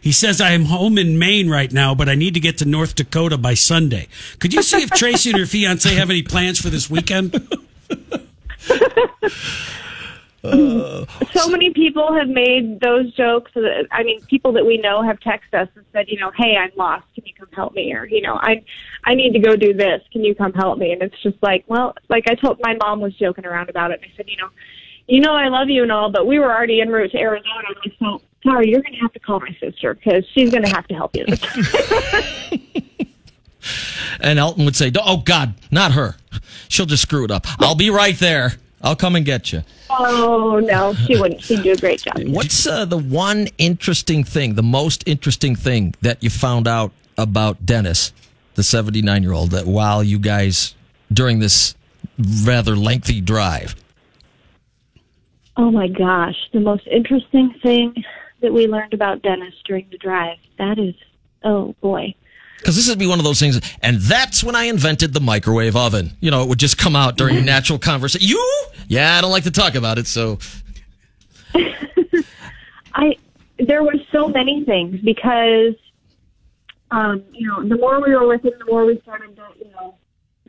he 0.00 0.12
says 0.12 0.40
I 0.40 0.50
am 0.52 0.66
home 0.66 0.98
in 0.98 1.18
Maine 1.18 1.48
right 1.48 1.72
now, 1.72 1.94
but 1.94 2.08
I 2.08 2.14
need 2.14 2.34
to 2.34 2.40
get 2.40 2.58
to 2.58 2.64
North 2.66 2.94
Dakota 2.94 3.38
by 3.38 3.54
Sunday. 3.54 4.06
Could 4.38 4.52
you 4.52 4.62
see 4.62 4.82
if 4.82 4.90
Tracy 4.90 5.30
and 5.30 5.38
her 5.38 5.46
fiance 5.46 5.88
have 5.94 6.10
any 6.10 6.22
plans 6.22 6.60
for 6.60 6.68
this 6.68 6.90
weekend? 6.90 7.32
so 11.32 11.48
many 11.48 11.72
people 11.72 12.12
have 12.14 12.28
made 12.28 12.78
those 12.80 13.14
jokes. 13.14 13.52
I 13.90 14.02
mean, 14.02 14.22
people 14.26 14.52
that 14.52 14.66
we 14.66 14.76
know 14.76 15.02
have 15.02 15.18
texted 15.20 15.54
us 15.54 15.68
and 15.74 15.84
said, 15.92 16.06
you 16.08 16.18
know, 16.18 16.30
hey, 16.36 16.56
I'm 16.56 16.70
lost. 16.76 17.06
Can 17.14 17.24
you 17.24 17.32
come 17.38 17.48
help 17.52 17.74
me? 17.74 17.94
Or, 17.94 18.04
you 18.04 18.20
know, 18.20 18.34
I, 18.34 18.62
I 19.04 19.14
need 19.14 19.32
to 19.32 19.38
go 19.38 19.56
do 19.56 19.72
this. 19.72 20.02
Can 20.12 20.22
you 20.22 20.34
come 20.34 20.52
help 20.52 20.78
me? 20.78 20.92
And 20.92 21.02
it's 21.02 21.20
just 21.22 21.38
like, 21.42 21.64
well, 21.66 21.94
like 22.10 22.24
I 22.28 22.34
told 22.34 22.60
my 22.62 22.74
mom 22.74 23.00
was 23.00 23.14
joking 23.16 23.46
around 23.46 23.70
about 23.70 23.90
it. 23.90 24.00
And 24.02 24.12
I 24.12 24.16
said, 24.18 24.28
you 24.28 24.36
know, 24.36 24.50
you 25.06 25.20
know, 25.20 25.32
I 25.32 25.48
love 25.48 25.70
you 25.70 25.82
and 25.82 25.90
all, 25.90 26.10
but 26.10 26.26
we 26.26 26.38
were 26.38 26.52
already 26.54 26.82
en 26.82 26.90
route 26.90 27.12
to 27.12 27.18
Arizona. 27.18 27.62
And 27.68 27.76
I 27.92 27.96
so 27.98 28.20
sorry, 28.42 28.68
you're 28.68 28.82
going 28.82 28.94
to 28.94 29.00
have 29.00 29.12
to 29.14 29.20
call 29.20 29.40
my 29.40 29.56
sister 29.60 29.94
because 29.94 30.24
she's 30.34 30.50
going 30.50 30.64
to 30.64 30.70
have 30.70 30.86
to 30.88 30.94
help 30.94 31.16
you. 31.16 31.24
and 34.20 34.38
Elton 34.38 34.66
would 34.66 34.76
say, 34.76 34.92
"Oh 34.94 35.18
God, 35.18 35.54
not 35.70 35.92
her. 35.92 36.16
She'll 36.68 36.86
just 36.86 37.02
screw 37.02 37.24
it 37.24 37.30
up. 37.30 37.46
I'll 37.60 37.74
be 37.74 37.90
right 37.90 38.18
there. 38.18 38.54
I'll 38.84 38.96
come 38.96 39.16
and 39.16 39.24
get 39.24 39.52
you." 39.52 39.62
Oh 39.90 40.60
no, 40.62 40.94
she 40.94 41.18
wouldn't. 41.18 41.42
She'd 41.42 41.62
do 41.62 41.72
a 41.72 41.76
great 41.76 42.02
job. 42.02 42.14
What's 42.26 42.66
uh, 42.66 42.84
the 42.84 42.98
one 42.98 43.48
interesting 43.58 44.24
thing, 44.24 44.54
the 44.54 44.62
most 44.62 45.02
interesting 45.06 45.56
thing 45.56 45.94
that 46.02 46.22
you 46.22 46.30
found 46.30 46.68
out 46.68 46.92
about 47.16 47.64
Dennis, 47.64 48.12
the 48.54 48.62
79 48.62 49.22
year 49.22 49.32
old, 49.32 49.50
that 49.50 49.66
while 49.66 50.02
you 50.02 50.18
guys 50.18 50.74
during 51.12 51.38
this 51.38 51.74
rather 52.44 52.76
lengthy 52.76 53.20
drive? 53.20 53.74
Oh 55.56 55.70
my 55.70 55.88
gosh, 55.88 56.36
the 56.52 56.60
most 56.60 56.86
interesting 56.88 57.54
thing 57.62 58.04
that 58.40 58.52
we 58.52 58.66
learned 58.66 58.92
about 58.92 59.22
Dennis 59.22 59.54
during 59.64 59.86
the 59.90 59.98
drive. 59.98 60.38
That 60.58 60.78
is, 60.78 60.94
oh 61.44 61.74
boy. 61.80 62.14
Because 62.64 62.76
this 62.76 62.88
would 62.88 62.98
be 62.98 63.06
one 63.06 63.18
of 63.18 63.26
those 63.26 63.38
things, 63.38 63.60
and 63.82 63.98
that's 63.98 64.42
when 64.42 64.56
I 64.56 64.64
invented 64.64 65.12
the 65.12 65.20
microwave 65.20 65.76
oven. 65.76 66.12
You 66.20 66.30
know, 66.30 66.42
it 66.42 66.48
would 66.48 66.58
just 66.58 66.78
come 66.78 66.96
out 66.96 67.18
during 67.18 67.44
natural 67.44 67.78
conversation. 67.78 68.26
You? 68.26 68.66
Yeah, 68.88 69.18
I 69.18 69.20
don't 69.20 69.30
like 69.30 69.44
to 69.44 69.50
talk 69.50 69.74
about 69.74 69.98
it, 69.98 70.06
so. 70.06 70.38
I 72.94 73.16
there 73.58 73.82
were 73.82 73.96
so 74.10 74.28
many 74.28 74.64
things 74.64 74.98
because, 75.02 75.74
um, 76.90 77.22
you 77.32 77.46
know, 77.46 77.68
the 77.68 77.76
more 77.76 78.00
we 78.00 78.14
were 78.14 78.26
with 78.26 78.42
him, 78.42 78.54
the 78.58 78.64
more 78.64 78.86
we 78.86 78.98
started 79.02 79.36
to, 79.36 79.46
you 79.58 79.70
know, 79.72 79.96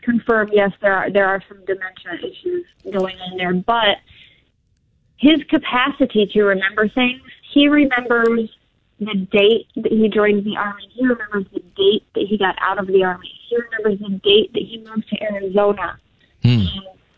confirm 0.01 0.49
yes, 0.53 0.71
there 0.81 0.93
are 0.93 1.11
there 1.11 1.27
are 1.27 1.43
some 1.49 1.65
dementia 1.65 2.13
issues 2.25 2.65
going 2.93 3.17
on 3.19 3.37
there, 3.37 3.53
but 3.53 3.97
his 5.17 5.43
capacity 5.49 6.27
to 6.27 6.43
remember 6.43 6.87
things, 6.87 7.21
he 7.53 7.67
remembers 7.67 8.49
the 8.99 9.27
date 9.31 9.67
that 9.75 9.91
he 9.91 10.09
joined 10.09 10.45
the 10.45 10.55
army. 10.57 10.89
He 10.93 11.05
remembers 11.05 11.45
the 11.53 11.59
date 11.59 12.03
that 12.15 12.25
he 12.27 12.37
got 12.37 12.55
out 12.59 12.79
of 12.79 12.87
the 12.87 13.03
army. 13.03 13.31
He 13.49 13.57
remembers 13.57 13.99
the 13.99 14.15
date 14.23 14.53
that 14.53 14.63
he 14.63 14.77
moved 14.77 15.09
to 15.09 15.21
Arizona. 15.21 15.99
Hmm. 16.41 16.65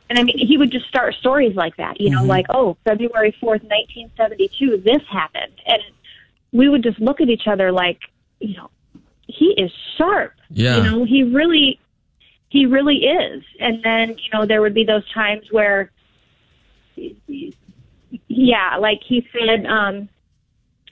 And 0.10 0.18
I 0.18 0.24
mean, 0.24 0.38
he 0.38 0.58
would 0.58 0.72
just 0.72 0.88
start 0.88 1.14
stories 1.16 1.56
like 1.56 1.76
that, 1.78 2.00
you 2.00 2.10
know, 2.10 2.20
mm-hmm. 2.20 2.30
like, 2.30 2.46
oh, 2.50 2.78
February 2.86 3.36
4th, 3.42 3.64
1972, 3.64 4.78
this 4.78 5.02
happened. 5.12 5.54
And 5.66 5.82
we 6.54 6.70
would 6.70 6.82
just 6.82 7.00
look 7.00 7.20
at 7.20 7.30
each 7.30 7.46
other 7.46 7.72
like, 7.72 8.00
you 8.40 8.56
know, 8.56 8.70
he 9.28 9.54
is 9.58 9.72
sharp. 9.98 10.34
Yeah. 10.50 10.78
You 10.78 10.84
know, 10.84 11.04
he 11.04 11.24
really, 11.24 11.80
he 12.50 12.66
really 12.66 13.06
is. 13.06 13.44
And 13.60 13.84
then, 13.84 14.10
you 14.10 14.30
know, 14.34 14.46
there 14.46 14.62
would 14.62 14.74
be 14.74 14.86
those 14.86 15.08
times 15.12 15.52
where, 15.52 15.92
yeah, 18.28 18.78
like 18.80 19.02
he 19.06 19.28
said, 19.34 19.66
um, 19.66 20.08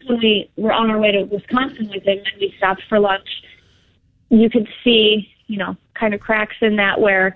when 0.08 0.20
we 0.20 0.50
were 0.56 0.72
on 0.72 0.90
our 0.90 1.00
way 1.00 1.12
to 1.12 1.24
Wisconsin 1.24 1.90
with 1.90 2.04
him 2.04 2.18
and 2.18 2.40
we 2.40 2.54
stopped 2.58 2.84
for 2.88 3.00
lunch, 3.00 3.28
you 4.30 4.50
could 4.50 4.68
see, 4.84 5.30
you 5.48 5.58
know, 5.58 5.76
kind 5.94 6.14
of 6.14 6.20
cracks 6.20 6.56
in 6.62 6.78
that 6.78 7.00
where 7.00 7.36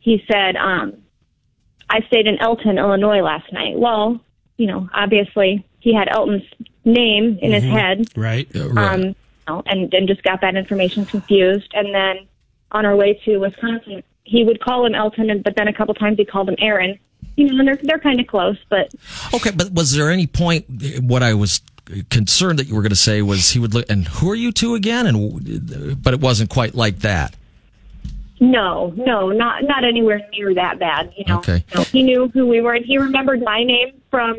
he 0.00 0.24
said, 0.30 0.56
um, 0.56 0.94
I 1.90 2.00
stayed 2.06 2.26
in 2.26 2.38
Elton, 2.38 2.78
Illinois 2.78 3.22
last 3.22 3.52
night. 3.52 3.78
Well, 3.78 4.20
you 4.56 4.66
know, 4.66 4.88
obviously 4.92 5.66
he 5.80 5.94
had 5.94 6.08
Elton's 6.08 6.42
name 6.84 7.38
in 7.40 7.50
mm-hmm. 7.50 7.52
his 7.52 7.64
head. 7.64 8.08
Right. 8.16 8.48
Uh, 8.54 8.68
right. 8.70 8.94
Um, 8.94 9.02
you 9.02 9.14
know, 9.48 9.62
and, 9.66 9.92
and 9.94 10.08
just 10.08 10.22
got 10.22 10.40
that 10.42 10.56
information 10.56 11.06
confused. 11.06 11.70
And 11.74 11.94
then 11.94 12.26
on 12.72 12.84
our 12.84 12.96
way 12.96 13.20
to 13.24 13.38
Wisconsin, 13.38 14.02
he 14.24 14.44
would 14.44 14.60
call 14.60 14.84
him 14.84 14.94
Elton, 14.94 15.42
but 15.42 15.56
then 15.56 15.68
a 15.68 15.72
couple 15.72 15.94
times 15.94 16.18
he 16.18 16.24
called 16.24 16.48
him 16.48 16.56
Aaron. 16.58 16.98
You 17.36 17.46
know, 17.46 17.58
and 17.60 17.68
they're, 17.68 17.76
they're 17.76 17.98
kind 17.98 18.20
of 18.20 18.26
close, 18.26 18.58
but. 18.68 18.92
Okay, 19.32 19.50
but 19.50 19.72
was 19.72 19.94
there 19.94 20.10
any 20.10 20.26
point, 20.26 20.66
what 21.00 21.22
I 21.22 21.34
was 21.34 21.60
concerned 22.10 22.58
that 22.58 22.66
you 22.66 22.74
were 22.74 22.82
going 22.82 22.90
to 22.90 22.96
say 22.96 23.22
was 23.22 23.50
he 23.50 23.58
would 23.58 23.74
look, 23.74 23.88
and 23.90 24.06
who 24.06 24.30
are 24.30 24.34
you 24.34 24.52
two 24.52 24.74
again? 24.74 25.06
And 25.06 26.02
but 26.02 26.14
it 26.14 26.20
wasn't 26.20 26.50
quite 26.50 26.74
like 26.74 27.00
that. 27.00 27.34
No, 28.40 28.92
no, 28.96 29.30
not 29.30 29.64
not 29.64 29.84
anywhere 29.84 30.20
near 30.32 30.54
that 30.54 30.78
bad. 30.78 31.12
You 31.16 31.24
know, 31.26 31.38
okay. 31.38 31.64
No, 31.74 31.82
he 31.82 32.02
knew 32.02 32.28
who 32.28 32.46
we 32.46 32.60
were, 32.60 32.74
and 32.74 32.84
he 32.84 32.98
remembered 32.98 33.42
my 33.42 33.64
name 33.64 34.00
from, 34.10 34.36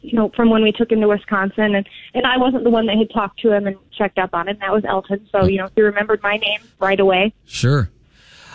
you 0.00 0.12
know, 0.12 0.28
from 0.30 0.50
when 0.50 0.62
we 0.62 0.70
took 0.70 0.92
him 0.92 1.00
to 1.00 1.08
Wisconsin, 1.08 1.74
and 1.74 1.88
and 2.14 2.26
I 2.26 2.36
wasn't 2.36 2.62
the 2.64 2.70
one 2.70 2.86
that 2.86 2.96
had 2.96 3.10
talked 3.10 3.40
to 3.40 3.52
him 3.52 3.66
and 3.66 3.76
checked 3.96 4.18
up 4.18 4.30
on 4.32 4.48
him. 4.48 4.58
That 4.60 4.72
was 4.72 4.84
Elton. 4.84 5.28
So 5.32 5.46
you 5.46 5.58
know, 5.58 5.68
he 5.74 5.82
remembered 5.82 6.22
my 6.22 6.36
name 6.36 6.60
right 6.78 7.00
away. 7.00 7.34
Sure. 7.46 7.90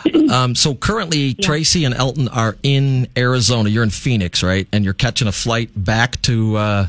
um, 0.32 0.56
so 0.56 0.74
currently, 0.74 1.36
yeah. 1.38 1.46
Tracy 1.46 1.84
and 1.84 1.94
Elton 1.94 2.30
are 2.30 2.56
in 2.64 3.08
Arizona. 3.18 3.70
You're 3.70 3.84
in 3.84 3.90
Phoenix, 3.90 4.42
right? 4.42 4.68
And 4.72 4.86
you're 4.86 4.94
catching 4.94 5.28
a 5.28 5.34
flight 5.34 5.72
back 5.76 6.22
to 6.24 6.56
uh, 6.56 6.88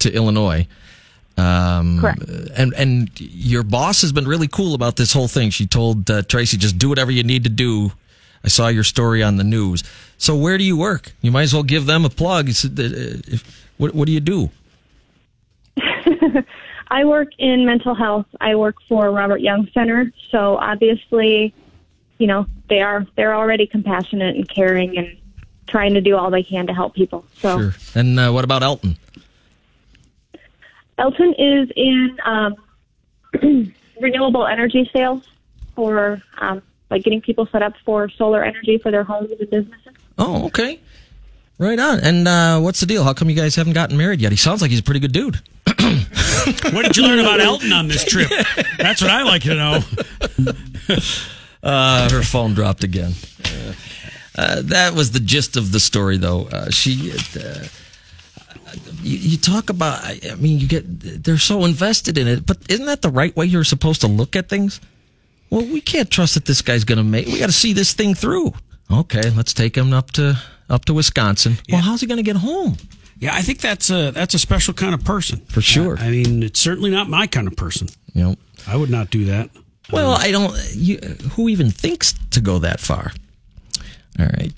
to 0.00 0.12
Illinois. 0.12 0.66
Um, 1.36 2.00
Correct. 2.00 2.22
And 2.56 2.74
and 2.74 3.10
your 3.20 3.62
boss 3.62 4.02
has 4.02 4.12
been 4.12 4.26
really 4.26 4.48
cool 4.48 4.74
about 4.74 4.96
this 4.96 5.12
whole 5.12 5.28
thing. 5.28 5.50
She 5.50 5.66
told 5.66 6.10
uh, 6.10 6.22
Tracy, 6.22 6.56
just 6.56 6.78
do 6.78 6.88
whatever 6.88 7.12
you 7.12 7.22
need 7.22 7.44
to 7.44 7.50
do. 7.50 7.92
I 8.44 8.48
saw 8.48 8.68
your 8.68 8.84
story 8.84 9.22
on 9.22 9.36
the 9.36 9.44
news. 9.44 9.84
So 10.16 10.36
where 10.36 10.58
do 10.58 10.64
you 10.64 10.76
work? 10.76 11.12
You 11.22 11.30
might 11.30 11.42
as 11.42 11.54
well 11.54 11.62
give 11.62 11.86
them 11.86 12.04
a 12.04 12.10
plug. 12.10 12.50
Uh, 12.50 13.38
what, 13.76 13.94
what 13.94 14.06
do 14.06 14.12
you 14.12 14.20
do? 14.20 14.50
I 16.90 17.04
work 17.04 17.28
in 17.38 17.66
mental 17.66 17.94
health. 17.94 18.26
I 18.40 18.54
work 18.54 18.76
for 18.88 19.10
Robert 19.10 19.40
Young 19.40 19.68
Center. 19.72 20.12
So 20.30 20.56
obviously, 20.56 21.52
you 22.18 22.26
know, 22.26 22.46
they 22.68 22.80
are 22.80 23.06
they're 23.16 23.34
already 23.34 23.66
compassionate 23.66 24.36
and 24.36 24.48
caring 24.48 24.98
and 24.98 25.16
trying 25.66 25.94
to 25.94 26.00
do 26.00 26.16
all 26.16 26.30
they 26.30 26.42
can 26.42 26.66
to 26.66 26.74
help 26.74 26.94
people. 26.94 27.24
So. 27.38 27.58
Sure. 27.58 27.74
And 27.94 28.18
uh, 28.18 28.30
what 28.30 28.44
about 28.44 28.62
Elton? 28.62 28.96
Elton 30.98 31.34
is 31.38 31.70
in 31.76 32.18
um, 32.24 32.54
renewable 34.00 34.46
energy 34.46 34.88
sales 34.92 35.28
for 35.74 36.20
um, 36.38 36.62
like 36.90 37.04
getting 37.04 37.20
people 37.20 37.46
set 37.52 37.62
up 37.62 37.74
for 37.84 38.08
solar 38.08 38.42
energy 38.44 38.78
for 38.78 38.90
their 38.90 39.04
homes 39.04 39.30
and 39.30 39.50
businesses. 39.50 39.94
Oh, 40.18 40.46
okay. 40.46 40.80
Right 41.58 41.78
on. 41.78 42.00
And 42.00 42.28
uh, 42.28 42.60
what's 42.60 42.80
the 42.80 42.86
deal? 42.86 43.04
How 43.04 43.12
come 43.12 43.28
you 43.30 43.36
guys 43.36 43.56
haven't 43.56 43.72
gotten 43.72 43.96
married 43.96 44.20
yet? 44.20 44.32
He 44.32 44.38
sounds 44.38 44.62
like 44.62 44.70
he's 44.70 44.80
a 44.80 44.84
pretty 44.84 45.00
good 45.00 45.12
dude. 45.12 45.36
what 45.66 46.82
did 46.82 46.96
you 46.96 47.02
learn 47.02 47.18
about 47.18 47.40
Elton 47.40 47.72
on 47.72 47.88
this 47.88 48.04
trip? 48.04 48.28
That's 48.78 49.02
what 49.02 49.10
I 49.10 49.22
like 49.22 49.42
to 49.42 49.54
know. 49.54 49.80
Uh, 51.60 52.08
her 52.10 52.22
phone 52.22 52.54
dropped 52.54 52.84
again. 52.84 53.12
Uh, 54.36 54.62
that 54.62 54.94
was 54.94 55.10
the 55.10 55.18
gist 55.18 55.56
of 55.56 55.72
the 55.72 55.80
story, 55.80 56.16
though. 56.16 56.46
Uh, 56.46 56.70
she 56.70 57.12
uh, 57.12 57.66
you, 59.08 59.18
you, 59.18 59.38
talk 59.38 59.70
about, 59.70 60.04
I 60.04 60.34
mean, 60.36 60.58
you 60.58 60.68
get, 60.68 60.84
they're 61.24 61.38
so 61.38 61.64
invested 61.64 62.18
in 62.18 62.28
it, 62.28 62.46
but 62.46 62.58
isn't 62.68 62.86
that 62.86 63.02
the 63.02 63.10
right 63.10 63.34
way 63.34 63.46
you're 63.46 63.64
supposed 63.64 64.00
to 64.02 64.06
look 64.06 64.36
at 64.36 64.48
things? 64.48 64.80
Well, 65.50 65.64
we 65.64 65.80
can't 65.80 66.10
trust 66.10 66.34
that 66.34 66.44
this 66.44 66.60
guy's 66.62 66.84
going 66.84 66.98
to 66.98 67.04
make, 67.04 67.26
we 67.26 67.38
got 67.38 67.46
to 67.46 67.52
see 67.52 67.72
this 67.72 67.94
thing 67.94 68.14
through. 68.14 68.52
Okay, 68.90 69.30
let's 69.30 69.54
take 69.54 69.76
him 69.76 69.92
up 69.92 70.10
to, 70.12 70.38
up 70.68 70.84
to 70.86 70.94
Wisconsin. 70.94 71.56
Yeah. 71.66 71.76
Well, 71.76 71.84
how's 71.84 72.00
he 72.00 72.06
going 72.06 72.18
to 72.18 72.22
get 72.22 72.36
home? 72.36 72.76
Yeah, 73.18 73.34
I 73.34 73.42
think 73.42 73.60
that's 73.60 73.90
a, 73.90 74.10
that's 74.10 74.34
a 74.34 74.38
special 74.38 74.74
kind 74.74 74.94
of 74.94 75.04
person. 75.04 75.38
For 75.46 75.60
sure. 75.60 75.98
I, 75.98 76.06
I 76.06 76.10
mean, 76.10 76.42
it's 76.42 76.60
certainly 76.60 76.90
not 76.90 77.08
my 77.08 77.26
kind 77.26 77.48
of 77.48 77.56
person. 77.56 77.88
Know, 78.14 78.36
I 78.66 78.76
would 78.76 78.90
not 78.90 79.10
do 79.10 79.24
that. 79.26 79.50
Well, 79.90 80.12
um, 80.12 80.20
I 80.20 80.30
don't, 80.30 80.54
you, 80.74 80.98
who 81.32 81.48
even 81.48 81.70
thinks 81.70 82.14
to 82.30 82.40
go 82.40 82.58
that 82.58 82.80
far? 82.80 83.12
All 84.18 84.26
right. 84.26 84.52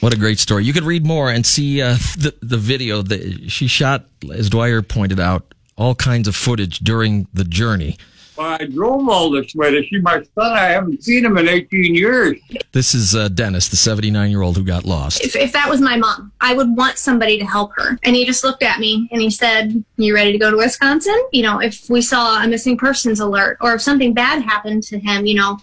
What 0.00 0.14
a 0.14 0.16
great 0.16 0.38
story. 0.38 0.64
You 0.64 0.72
could 0.72 0.84
read 0.84 1.04
more 1.04 1.30
and 1.30 1.44
see 1.44 1.82
uh, 1.82 1.94
the, 2.16 2.34
the 2.40 2.56
video 2.56 3.02
that 3.02 3.50
she 3.50 3.66
shot, 3.66 4.04
as 4.32 4.48
Dwyer 4.48 4.80
pointed 4.80 5.18
out, 5.18 5.54
all 5.76 5.94
kinds 5.94 6.28
of 6.28 6.36
footage 6.36 6.78
during 6.80 7.26
the 7.34 7.44
journey. 7.44 7.96
Well, 8.38 8.56
I 8.60 8.66
drove 8.66 9.08
all 9.08 9.32
this 9.32 9.52
way 9.56 9.72
to 9.72 9.82
see 9.88 9.98
my 9.98 10.22
son. 10.22 10.52
I 10.52 10.66
haven't 10.66 11.02
seen 11.02 11.24
him 11.24 11.36
in 11.38 11.48
18 11.48 11.96
years. 11.96 12.38
This 12.70 12.94
is 12.94 13.16
uh, 13.16 13.26
Dennis, 13.26 13.68
the 13.68 13.76
79 13.76 14.30
year 14.30 14.42
old 14.42 14.56
who 14.56 14.62
got 14.62 14.84
lost. 14.84 15.24
If, 15.24 15.34
if 15.34 15.52
that 15.52 15.68
was 15.68 15.80
my 15.80 15.96
mom, 15.96 16.30
I 16.40 16.54
would 16.54 16.76
want 16.76 16.98
somebody 16.98 17.36
to 17.38 17.44
help 17.44 17.72
her. 17.74 17.98
And 18.04 18.14
he 18.14 18.24
just 18.24 18.44
looked 18.44 18.62
at 18.62 18.78
me 18.78 19.08
and 19.10 19.20
he 19.20 19.28
said, 19.28 19.82
You 19.96 20.14
ready 20.14 20.30
to 20.30 20.38
go 20.38 20.52
to 20.52 20.56
Wisconsin? 20.56 21.20
You 21.32 21.42
know, 21.42 21.58
if 21.60 21.90
we 21.90 22.00
saw 22.00 22.40
a 22.40 22.46
missing 22.46 22.76
persons 22.78 23.18
alert 23.18 23.58
or 23.60 23.74
if 23.74 23.82
something 23.82 24.14
bad 24.14 24.42
happened 24.42 24.84
to 24.84 25.00
him, 25.00 25.26
you 25.26 25.34
know, 25.34 25.58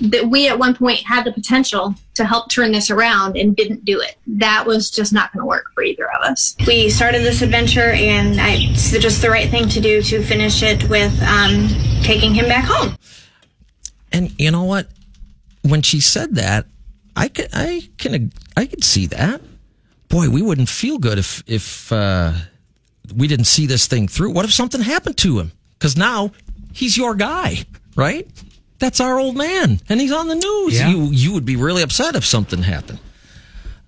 that 0.00 0.28
we 0.28 0.48
at 0.48 0.58
one 0.58 0.74
point 0.74 0.98
had 1.00 1.24
the 1.24 1.32
potential 1.32 1.94
to 2.14 2.24
help 2.24 2.50
turn 2.50 2.72
this 2.72 2.90
around 2.90 3.36
and 3.36 3.56
didn't 3.56 3.84
do 3.84 4.00
it. 4.00 4.16
That 4.26 4.66
was 4.66 4.90
just 4.90 5.12
not 5.12 5.32
going 5.32 5.42
to 5.42 5.46
work 5.46 5.66
for 5.74 5.82
either 5.82 6.10
of 6.10 6.22
us. 6.22 6.56
We 6.66 6.90
started 6.90 7.22
this 7.22 7.42
adventure, 7.42 7.92
and 7.92 8.40
I, 8.40 8.56
it's 8.58 8.90
just 8.90 9.22
the 9.22 9.30
right 9.30 9.50
thing 9.50 9.68
to 9.68 9.80
do 9.80 10.02
to 10.02 10.22
finish 10.22 10.62
it 10.62 10.88
with 10.88 11.12
um, 11.22 11.68
taking 12.02 12.34
him 12.34 12.46
back 12.46 12.64
home. 12.66 12.96
And 14.12 14.32
you 14.38 14.50
know 14.50 14.64
what? 14.64 14.88
When 15.62 15.82
she 15.82 16.00
said 16.00 16.34
that, 16.36 16.66
I 17.14 17.28
could, 17.28 17.48
I 17.52 17.88
can, 17.98 18.32
I 18.56 18.66
could 18.66 18.84
see 18.84 19.06
that 19.06 19.40
boy, 20.10 20.28
we 20.28 20.42
wouldn't 20.42 20.68
feel 20.68 20.98
good 20.98 21.18
if 21.18 21.42
if 21.46 21.90
uh, 21.90 22.32
we 23.16 23.26
didn't 23.26 23.46
see 23.46 23.64
this 23.64 23.86
thing 23.86 24.06
through. 24.06 24.32
What 24.32 24.44
if 24.44 24.52
something 24.52 24.82
happened 24.82 25.16
to 25.18 25.38
him? 25.38 25.52
Because 25.78 25.96
now 25.96 26.32
he's 26.74 26.98
your 26.98 27.14
guy, 27.14 27.64
right? 27.96 28.28
That's 28.80 28.98
our 28.98 29.20
old 29.20 29.36
man, 29.36 29.80
and 29.88 30.00
he's 30.00 30.10
on 30.10 30.26
the 30.26 30.34
news. 30.34 30.78
Yeah. 30.78 30.88
You 30.88 31.04
you 31.04 31.32
would 31.32 31.44
be 31.44 31.56
really 31.56 31.82
upset 31.82 32.16
if 32.16 32.24
something 32.24 32.62
happened. 32.62 32.98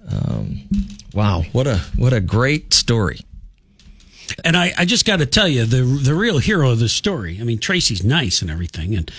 Um, 0.08 0.68
wow, 1.14 1.42
what 1.52 1.66
a 1.66 1.78
what 1.96 2.12
a 2.12 2.20
great 2.20 2.74
story. 2.74 3.20
And 4.44 4.56
I, 4.56 4.72
I 4.78 4.84
just 4.84 5.04
got 5.06 5.18
to 5.18 5.26
tell 5.26 5.48
you, 5.48 5.64
the 5.64 5.82
the 5.82 6.14
real 6.14 6.38
hero 6.38 6.70
of 6.70 6.78
this 6.78 6.92
story. 6.92 7.38
I 7.40 7.44
mean, 7.44 7.58
Tracy's 7.58 8.04
nice 8.04 8.42
and 8.42 8.50
everything, 8.50 8.94
and 8.94 9.10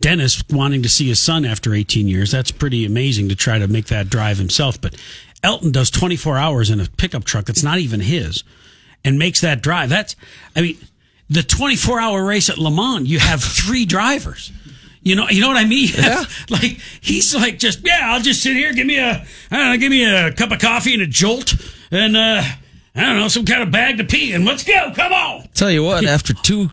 Dennis 0.00 0.42
wanting 0.48 0.82
to 0.82 0.88
see 0.88 1.08
his 1.08 1.18
son 1.18 1.44
after 1.44 1.74
18 1.74 2.06
years. 2.06 2.30
That's 2.30 2.52
pretty 2.52 2.84
amazing 2.84 3.28
to 3.28 3.36
try 3.36 3.58
to 3.58 3.66
make 3.66 3.86
that 3.86 4.08
drive 4.08 4.38
himself. 4.38 4.80
But 4.80 4.94
Elton 5.42 5.72
does 5.72 5.90
24 5.90 6.38
hours 6.38 6.70
in 6.70 6.80
a 6.80 6.86
pickup 6.86 7.24
truck 7.24 7.46
that's 7.46 7.64
not 7.64 7.78
even 7.78 8.00
his, 8.00 8.44
and 9.04 9.18
makes 9.18 9.40
that 9.40 9.60
drive. 9.60 9.88
That's, 9.88 10.14
I 10.54 10.60
mean, 10.60 10.78
the 11.28 11.42
24 11.42 11.98
hour 11.98 12.24
race 12.24 12.48
at 12.48 12.58
Le 12.58 12.70
Mans. 12.70 13.08
You 13.08 13.18
have 13.18 13.42
three 13.42 13.84
drivers. 13.86 14.52
You 15.06 15.14
know, 15.14 15.28
you 15.28 15.40
know 15.40 15.46
what 15.46 15.56
I 15.56 15.64
mean? 15.64 15.90
Yeah. 15.96 16.24
like 16.50 16.80
he's 17.00 17.32
like 17.32 17.60
just 17.60 17.86
yeah, 17.86 18.12
I'll 18.12 18.20
just 18.20 18.42
sit 18.42 18.56
here, 18.56 18.72
give 18.72 18.88
me 18.88 18.98
a 18.98 19.24
I 19.52 19.56
don't 19.56 19.70
know, 19.70 19.76
give 19.78 19.92
me 19.92 20.04
a 20.04 20.32
cup 20.32 20.50
of 20.50 20.58
coffee 20.58 20.94
and 20.94 21.02
a 21.02 21.06
jolt, 21.06 21.54
and 21.92 22.16
uh, 22.16 22.42
I 22.92 23.00
don't 23.00 23.16
know, 23.20 23.28
some 23.28 23.44
kind 23.44 23.62
of 23.62 23.70
bag 23.70 23.98
to 23.98 24.04
pee, 24.04 24.32
and 24.32 24.44
let's 24.44 24.64
go. 24.64 24.92
Come 24.96 25.12
on. 25.12 25.46
Tell 25.54 25.70
you 25.70 25.84
what, 25.84 26.04
after 26.08 26.34
two 26.34 26.70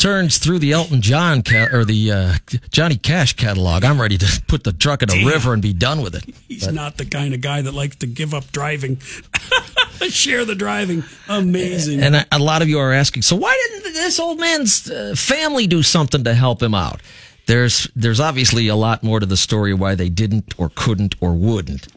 turns 0.00 0.38
through 0.38 0.58
the 0.58 0.72
Elton 0.72 1.00
John 1.00 1.42
ca- 1.42 1.68
or 1.72 1.84
the 1.84 2.10
uh, 2.10 2.34
Johnny 2.72 2.96
Cash 2.96 3.34
catalog, 3.34 3.84
I'm 3.84 4.00
ready 4.00 4.18
to 4.18 4.42
put 4.48 4.64
the 4.64 4.72
truck 4.72 5.04
in 5.04 5.10
a 5.10 5.12
Damn. 5.12 5.28
river 5.28 5.52
and 5.52 5.62
be 5.62 5.72
done 5.72 6.02
with 6.02 6.16
it. 6.16 6.24
He's 6.48 6.66
not 6.66 6.96
the 6.96 7.06
kind 7.06 7.32
of 7.32 7.40
guy 7.40 7.62
that 7.62 7.74
likes 7.74 7.94
to 7.96 8.08
give 8.08 8.34
up 8.34 8.50
driving. 8.50 8.96
Share 10.08 10.44
the 10.44 10.56
driving. 10.56 11.04
Amazing. 11.28 12.02
And 12.02 12.16
a, 12.16 12.26
a 12.32 12.40
lot 12.40 12.60
of 12.60 12.68
you 12.68 12.80
are 12.80 12.92
asking, 12.92 13.22
so 13.22 13.36
why 13.36 13.56
didn't 13.68 13.94
this 13.94 14.18
old 14.18 14.40
man's 14.40 14.90
uh, 14.90 15.14
family 15.16 15.68
do 15.68 15.84
something 15.84 16.24
to 16.24 16.34
help 16.34 16.60
him 16.60 16.74
out? 16.74 17.00
There's 17.48 17.88
there's 17.96 18.20
obviously 18.20 18.68
a 18.68 18.76
lot 18.76 19.02
more 19.02 19.20
to 19.20 19.26
the 19.26 19.36
story 19.36 19.72
why 19.72 19.94
they 19.94 20.10
didn't 20.10 20.54
or 20.58 20.70
couldn't 20.74 21.14
or 21.22 21.32
wouldn't. 21.32 21.88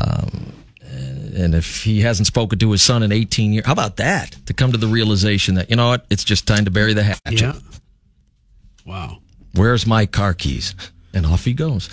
Um, 0.00 0.52
and 0.82 1.54
if 1.54 1.84
he 1.84 2.00
hasn't 2.00 2.26
spoken 2.26 2.58
to 2.58 2.72
his 2.72 2.82
son 2.82 3.04
in 3.04 3.12
18 3.12 3.52
years, 3.52 3.66
how 3.66 3.72
about 3.72 3.96
that? 3.96 4.32
To 4.46 4.52
come 4.52 4.72
to 4.72 4.78
the 4.78 4.88
realization 4.88 5.54
that 5.54 5.70
you 5.70 5.76
know 5.76 5.88
what, 5.88 6.06
it's 6.10 6.24
just 6.24 6.46
time 6.46 6.64
to 6.64 6.70
bury 6.70 6.92
the 6.92 7.04
hatchet. 7.04 7.40
yeah. 7.40 7.52
Wow. 8.84 9.18
Where's 9.54 9.86
my 9.86 10.06
car 10.06 10.34
keys? 10.34 10.74
And 11.12 11.26
off 11.26 11.44
he 11.44 11.52
goes. 11.54 11.88